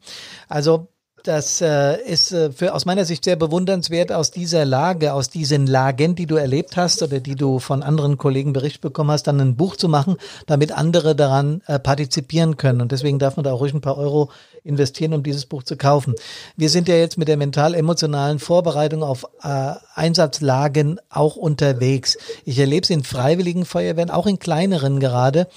Also 0.47 0.88
das 1.28 1.62
äh, 1.62 2.02
ist 2.02 2.32
äh, 2.32 2.52
für, 2.52 2.74
aus 2.74 2.86
meiner 2.86 3.04
Sicht 3.04 3.26
sehr 3.26 3.36
bewundernswert, 3.36 4.12
aus 4.12 4.32
dieser 4.32 4.63
Lage, 4.63 5.13
aus 5.13 5.30
diesen 5.30 5.68
Lagen, 5.68 6.16
die 6.16 6.26
du 6.26 6.36
erlebt 6.36 6.78
hast 6.78 7.04
oder 7.04 7.20
die 7.20 7.36
du 7.36 7.60
von 7.60 7.84
anderen 7.84 8.18
Kollegen 8.18 8.54
Bericht 8.54 8.80
bekommen 8.80 9.12
hast, 9.12 9.24
dann 9.24 9.42
ein 9.42 9.58
Buch 9.58 9.76
zu 9.76 9.90
machen, 9.90 10.16
damit 10.46 10.72
andere 10.72 11.16
daran 11.16 11.62
äh, 11.68 11.80
partizipieren 11.80 12.56
können. 12.56 12.82
Und 12.82 12.92
deswegen 12.92 13.20
darf 13.20 13.36
man 13.36 13.44
da 13.44 13.52
auch 13.52 13.60
ruhig 13.60 13.74
ein 13.74 13.82
paar 13.82 13.98
Euro 13.98 14.30
investieren, 14.63 15.13
um 15.13 15.24
dieses 15.24 15.46
Buch 15.46 15.63
zu 15.63 15.76
kaufen. 15.76 16.16
Wir 16.56 16.70
sind 16.70 16.88
ja 16.88 16.96
jetzt 16.96 17.18
mit 17.18 17.28
der 17.28 17.38
mental-emotionalen 17.38 18.40
Vorbereitung 18.40 19.04
auf 19.04 19.26
äh, 19.44 19.74
Einsatzlagen 19.96 21.00
auch 21.10 21.36
unterwegs. 21.36 22.18
Ich 22.46 22.58
erlebe 22.58 22.84
es 22.84 22.90
in 22.90 23.04
freiwilligen 23.04 23.66
Feuerwehren, 23.66 24.12
auch 24.12 24.28
in 24.28 24.40
kleineren 24.40 25.00
gerade, 25.00 25.48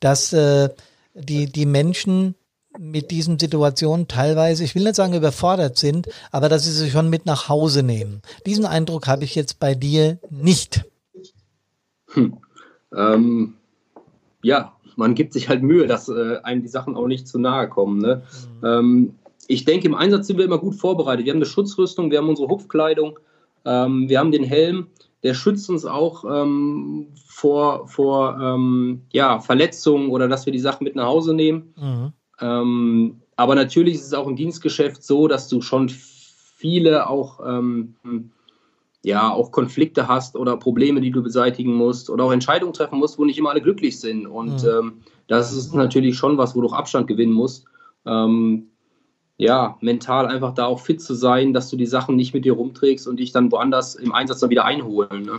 dass 0.00 0.32
äh, 0.32 0.70
die, 1.14 1.46
die 1.46 1.66
Menschen 1.66 2.34
mit 2.78 3.10
diesen 3.10 3.38
Situationen 3.38 4.08
teilweise, 4.08 4.64
ich 4.64 4.74
will 4.74 4.84
nicht 4.84 4.94
sagen 4.94 5.14
überfordert 5.14 5.76
sind, 5.76 6.08
aber 6.30 6.48
dass 6.48 6.64
sie 6.64 6.72
sich 6.72 6.92
schon 6.92 7.10
mit 7.10 7.26
nach 7.26 7.48
Hause 7.48 7.82
nehmen. 7.82 8.22
Diesen 8.46 8.64
Eindruck 8.64 9.06
habe 9.06 9.24
ich 9.24 9.34
jetzt 9.34 9.58
bei 9.58 9.74
dir 9.74 10.18
nicht. 10.30 10.84
Hm. 12.12 12.38
Ähm, 12.96 13.54
ja, 14.42 14.72
man 14.96 15.14
gibt 15.14 15.32
sich 15.32 15.48
halt 15.48 15.62
Mühe, 15.62 15.86
dass 15.86 16.08
äh, 16.08 16.38
einem 16.42 16.62
die 16.62 16.68
Sachen 16.68 16.96
auch 16.96 17.06
nicht 17.06 17.28
zu 17.28 17.38
nahe 17.38 17.68
kommen. 17.68 17.98
Ne? 17.98 18.22
Mhm. 18.60 18.66
Ähm, 18.66 19.14
ich 19.46 19.64
denke, 19.64 19.86
im 19.86 19.94
Einsatz 19.94 20.26
sind 20.26 20.38
wir 20.38 20.44
immer 20.44 20.58
gut 20.58 20.76
vorbereitet. 20.76 21.24
Wir 21.24 21.32
haben 21.32 21.38
eine 21.38 21.46
Schutzrüstung, 21.46 22.10
wir 22.10 22.18
haben 22.18 22.28
unsere 22.28 22.48
Hupfkleidung, 22.48 23.18
ähm, 23.64 24.08
wir 24.08 24.18
haben 24.18 24.30
den 24.30 24.44
Helm, 24.44 24.88
der 25.22 25.34
schützt 25.34 25.68
uns 25.68 25.84
auch 25.84 26.24
ähm, 26.24 27.08
vor, 27.26 27.88
vor 27.88 28.38
ähm, 28.40 29.02
ja, 29.12 29.40
Verletzungen 29.40 30.10
oder 30.10 30.28
dass 30.28 30.46
wir 30.46 30.52
die 30.52 30.60
Sachen 30.60 30.84
mit 30.84 30.94
nach 30.94 31.06
Hause 31.06 31.34
nehmen. 31.34 31.74
Mhm. 31.76 32.12
Ähm, 32.40 33.20
aber 33.36 33.54
natürlich 33.54 33.94
ist 33.94 34.06
es 34.06 34.14
auch 34.14 34.26
im 34.26 34.36
Dienstgeschäft 34.36 35.02
so, 35.02 35.28
dass 35.28 35.48
du 35.48 35.60
schon 35.62 35.88
viele 35.88 37.08
auch, 37.08 37.40
ähm, 37.46 37.94
ja, 39.02 39.32
auch 39.32 39.50
Konflikte 39.50 40.08
hast 40.08 40.36
oder 40.36 40.58
Probleme, 40.58 41.00
die 41.00 41.10
du 41.10 41.22
beseitigen 41.22 41.74
musst 41.74 42.10
oder 42.10 42.24
auch 42.24 42.32
Entscheidungen 42.32 42.74
treffen 42.74 42.98
musst, 42.98 43.18
wo 43.18 43.24
nicht 43.24 43.38
immer 43.38 43.50
alle 43.50 43.62
glücklich 43.62 43.98
sind. 43.98 44.26
Und 44.26 44.62
mhm. 44.62 44.68
ähm, 44.68 44.92
das 45.26 45.52
ist 45.52 45.74
natürlich 45.74 46.18
schon 46.18 46.36
was, 46.36 46.54
wo 46.54 46.60
du 46.60 46.68
auch 46.68 46.74
Abstand 46.74 47.06
gewinnen 47.06 47.32
musst. 47.32 47.64
Ähm, 48.04 48.66
ja, 49.38 49.78
mental 49.80 50.26
einfach 50.26 50.52
da 50.52 50.66
auch 50.66 50.80
fit 50.80 51.00
zu 51.00 51.14
sein, 51.14 51.54
dass 51.54 51.70
du 51.70 51.76
die 51.76 51.86
Sachen 51.86 52.14
nicht 52.14 52.34
mit 52.34 52.44
dir 52.44 52.52
rumträgst 52.52 53.08
und 53.08 53.18
dich 53.20 53.32
dann 53.32 53.50
woanders 53.50 53.94
im 53.94 54.12
Einsatz 54.12 54.40
dann 54.40 54.50
wieder 54.50 54.66
einholen. 54.66 55.22
Ne? 55.22 55.38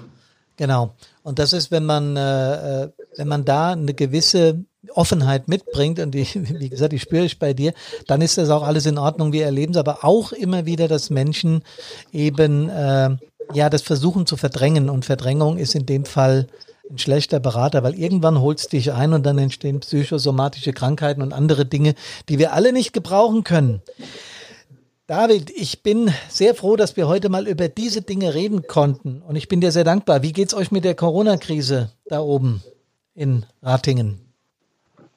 Genau. 0.57 0.95
Und 1.23 1.39
das 1.39 1.53
ist, 1.53 1.71
wenn 1.71 1.85
man, 1.85 2.15
äh, 2.17 2.83
äh 2.83 2.89
wenn 3.17 3.27
man 3.27 3.45
da 3.45 3.71
eine 3.71 3.93
gewisse 3.93 4.63
Offenheit 4.93 5.47
mitbringt 5.47 5.99
und 5.99 6.11
die, 6.11 6.25
wie 6.59 6.69
gesagt, 6.69 6.93
die 6.93 6.99
spüre 6.99 7.25
ich 7.25 7.39
bei 7.39 7.53
dir, 7.53 7.73
dann 8.07 8.21
ist 8.21 8.37
das 8.37 8.49
auch 8.49 8.63
alles 8.63 8.85
in 8.85 8.97
Ordnung. 8.97 9.33
Wir 9.33 9.45
erleben 9.45 9.73
es 9.73 9.77
aber 9.77 10.03
auch 10.03 10.31
immer 10.31 10.65
wieder, 10.65 10.87
dass 10.87 11.09
Menschen 11.09 11.63
eben 12.11 12.69
äh, 12.69 13.09
ja 13.53 13.69
das 13.69 13.81
versuchen 13.81 14.25
zu 14.25 14.37
verdrängen 14.37 14.89
und 14.89 15.05
Verdrängung 15.05 15.57
ist 15.57 15.75
in 15.75 15.85
dem 15.85 16.05
Fall 16.05 16.47
ein 16.89 16.97
schlechter 16.97 17.39
Berater, 17.39 17.83
weil 17.83 17.95
irgendwann 17.95 18.41
holst 18.41 18.73
dich 18.73 18.91
ein 18.91 19.13
und 19.13 19.25
dann 19.25 19.37
entstehen 19.37 19.79
psychosomatische 19.79 20.73
Krankheiten 20.73 21.21
und 21.21 21.33
andere 21.33 21.65
Dinge, 21.65 21.95
die 22.27 22.37
wir 22.37 22.53
alle 22.53 22.73
nicht 22.73 22.91
gebrauchen 22.91 23.43
können. 23.43 23.81
David, 25.11 25.49
ich 25.49 25.83
bin 25.83 26.09
sehr 26.29 26.55
froh, 26.55 26.77
dass 26.77 26.95
wir 26.95 27.05
heute 27.05 27.27
mal 27.27 27.45
über 27.45 27.67
diese 27.67 28.01
Dinge 28.01 28.33
reden 28.33 28.65
konnten 28.65 29.21
und 29.21 29.35
ich 29.35 29.49
bin 29.49 29.59
dir 29.59 29.71
sehr 29.71 29.83
dankbar. 29.83 30.23
Wie 30.23 30.31
geht's 30.31 30.53
euch 30.53 30.71
mit 30.71 30.85
der 30.85 30.95
Corona-Krise 30.95 31.91
da 32.05 32.21
oben 32.21 32.63
in 33.13 33.45
Ratingen? 33.61 34.31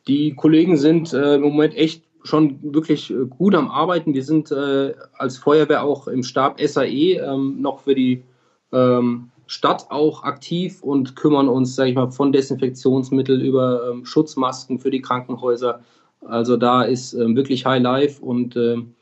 die 0.06 0.34
Kollegen 0.34 0.76
sind 0.76 1.12
äh, 1.12 1.36
im 1.36 1.42
Moment 1.42 1.76
echt 1.76 2.02
schon 2.22 2.58
wirklich 2.62 3.10
äh, 3.10 3.26
gut 3.26 3.54
am 3.54 3.70
Arbeiten. 3.70 4.14
Wir 4.14 4.24
sind 4.24 4.50
äh, 4.50 4.94
als 5.16 5.38
Feuerwehr 5.38 5.84
auch 5.84 6.08
im 6.08 6.22
Stab 6.22 6.60
SAE 6.60 7.18
ähm, 7.18 7.60
noch 7.60 7.80
für 7.80 7.94
die 7.94 8.22
ähm, 8.72 9.30
Stadt 9.46 9.86
auch 9.90 10.22
aktiv 10.24 10.82
und 10.82 11.16
kümmern 11.16 11.48
uns, 11.48 11.76
sage 11.76 11.90
ich 11.90 11.96
mal, 11.96 12.10
von 12.10 12.32
Desinfektionsmittel 12.32 13.42
über 13.42 13.90
ähm, 13.90 14.04
Schutzmasken 14.04 14.78
für 14.78 14.90
die 14.90 15.02
Krankenhäuser. 15.02 15.80
Also 16.26 16.56
da 16.56 16.82
ist 16.82 17.12
ähm, 17.12 17.36
wirklich 17.36 17.66
High 17.66 17.82
Life 17.82 18.22
und 18.22 18.56
ähm, 18.56 18.94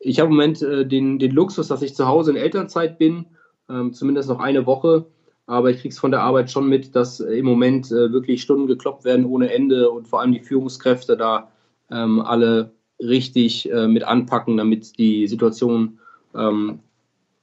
ich 0.00 0.20
habe 0.20 0.30
im 0.30 0.36
Moment 0.36 0.62
äh, 0.62 0.86
den, 0.86 1.18
den 1.18 1.32
Luxus, 1.32 1.68
dass 1.68 1.82
ich 1.82 1.94
zu 1.94 2.06
Hause 2.06 2.30
in 2.30 2.36
Elternzeit 2.36 2.98
bin, 2.98 3.26
ähm, 3.68 3.92
zumindest 3.92 4.28
noch 4.28 4.40
eine 4.40 4.66
Woche. 4.66 5.06
Aber 5.46 5.70
ich 5.70 5.78
kriege 5.80 5.92
es 5.92 5.98
von 5.98 6.10
der 6.10 6.22
Arbeit 6.22 6.50
schon 6.50 6.68
mit, 6.68 6.94
dass 6.94 7.20
äh, 7.20 7.38
im 7.38 7.46
Moment 7.46 7.90
äh, 7.90 8.12
wirklich 8.12 8.42
Stunden 8.42 8.66
gekloppt 8.66 9.04
werden 9.04 9.24
ohne 9.24 9.52
Ende 9.52 9.90
und 9.90 10.06
vor 10.06 10.20
allem 10.20 10.32
die 10.32 10.40
Führungskräfte 10.40 11.16
da 11.16 11.50
ähm, 11.90 12.20
alle 12.20 12.72
richtig 13.00 13.70
äh, 13.70 13.88
mit 13.88 14.04
anpacken, 14.04 14.56
damit 14.56 14.98
die 14.98 15.26
Situation 15.26 15.98
ähm, 16.34 16.80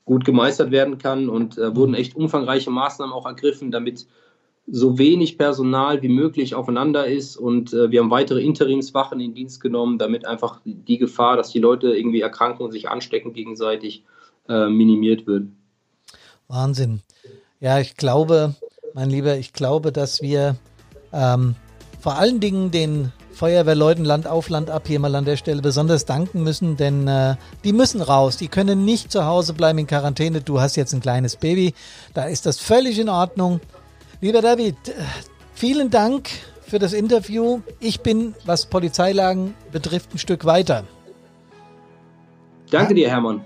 gut 0.05 0.23
gemeistert 0.23 0.71
werden 0.71 0.97
kann. 0.97 1.29
Und 1.29 1.57
äh, 1.57 1.75
wurden 1.75 1.95
echt 1.95 2.15
umfangreiche 2.15 2.69
Maßnahmen 2.69 3.13
auch 3.13 3.25
ergriffen, 3.25 3.71
damit 3.71 4.07
so 4.67 4.97
wenig 4.97 5.37
Personal 5.37 6.01
wie 6.01 6.09
möglich 6.09 6.55
aufeinander 6.55 7.05
ist. 7.05 7.37
Und 7.37 7.73
äh, 7.73 7.91
wir 7.91 8.01
haben 8.01 8.09
weitere 8.09 8.41
Interimswachen 8.41 9.19
in 9.19 9.33
Dienst 9.33 9.61
genommen, 9.61 9.97
damit 9.97 10.25
einfach 10.25 10.61
die 10.65 10.97
Gefahr, 10.97 11.37
dass 11.37 11.51
die 11.51 11.59
Leute 11.59 11.95
irgendwie 11.95 12.21
erkranken 12.21 12.65
und 12.65 12.71
sich 12.71 12.89
anstecken 12.89 13.33
gegenseitig, 13.33 14.03
äh, 14.49 14.67
minimiert 14.67 15.27
wird. 15.27 15.47
Wahnsinn. 16.47 17.01
Ja, 17.59 17.79
ich 17.79 17.95
glaube, 17.95 18.55
mein 18.93 19.09
Lieber, 19.09 19.37
ich 19.37 19.53
glaube, 19.53 19.91
dass 19.91 20.21
wir 20.21 20.55
ähm, 21.13 21.55
vor 21.99 22.17
allen 22.17 22.39
Dingen 22.39 22.71
den 22.71 23.11
Feuerwehrleuten 23.31 24.05
Land 24.05 24.27
auf 24.27 24.49
Land 24.49 24.69
ab 24.69 24.83
hier 24.87 24.99
mal 24.99 25.13
an 25.13 25.25
der 25.25 25.35
Stelle 25.35 25.61
besonders 25.61 26.05
danken 26.05 26.43
müssen, 26.43 26.77
denn 26.77 27.07
äh, 27.07 27.35
die 27.63 27.73
müssen 27.73 28.01
raus. 28.01 28.37
Die 28.37 28.47
können 28.47 28.85
nicht 28.85 29.11
zu 29.11 29.25
Hause 29.25 29.53
bleiben 29.53 29.79
in 29.79 29.87
Quarantäne. 29.87 30.41
Du 30.41 30.61
hast 30.61 30.75
jetzt 30.77 30.93
ein 30.93 31.01
kleines 31.01 31.35
Baby. 31.35 31.73
Da 32.13 32.25
ist 32.25 32.45
das 32.45 32.59
völlig 32.59 32.97
in 32.97 33.09
Ordnung. 33.09 33.59
Lieber 34.21 34.41
David, 34.41 34.75
äh, 34.89 34.93
vielen 35.53 35.89
Dank 35.89 36.29
für 36.61 36.79
das 36.79 36.93
Interview. 36.93 37.61
Ich 37.79 38.01
bin, 38.01 38.33
was 38.45 38.65
Polizeilagen 38.65 39.53
betrifft, 39.71 40.13
ein 40.13 40.17
Stück 40.17 40.45
weiter. 40.45 40.83
Danke 42.71 42.93
dir, 42.93 43.09
Hermann. 43.09 43.41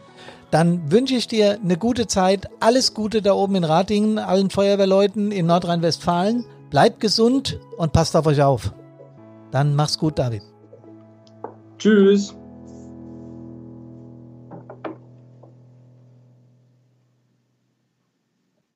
Dann 0.51 0.91
wünsche 0.91 1.15
ich 1.15 1.27
dir 1.27 1.59
eine 1.63 1.77
gute 1.77 2.07
Zeit. 2.07 2.47
Alles 2.59 2.93
Gute 2.93 3.21
da 3.21 3.33
oben 3.33 3.55
in 3.55 3.63
Ratingen, 3.63 4.17
allen 4.17 4.49
Feuerwehrleuten 4.49 5.31
in 5.31 5.45
Nordrhein-Westfalen. 5.45 6.45
Bleibt 6.69 6.99
gesund 6.99 7.59
und 7.77 7.93
passt 7.93 8.15
auf 8.15 8.25
euch 8.25 8.41
auf. 8.41 8.73
Dann 9.51 9.75
mach's 9.75 9.97
gut, 9.97 10.17
David. 10.17 10.43
Tschüss. 11.77 12.35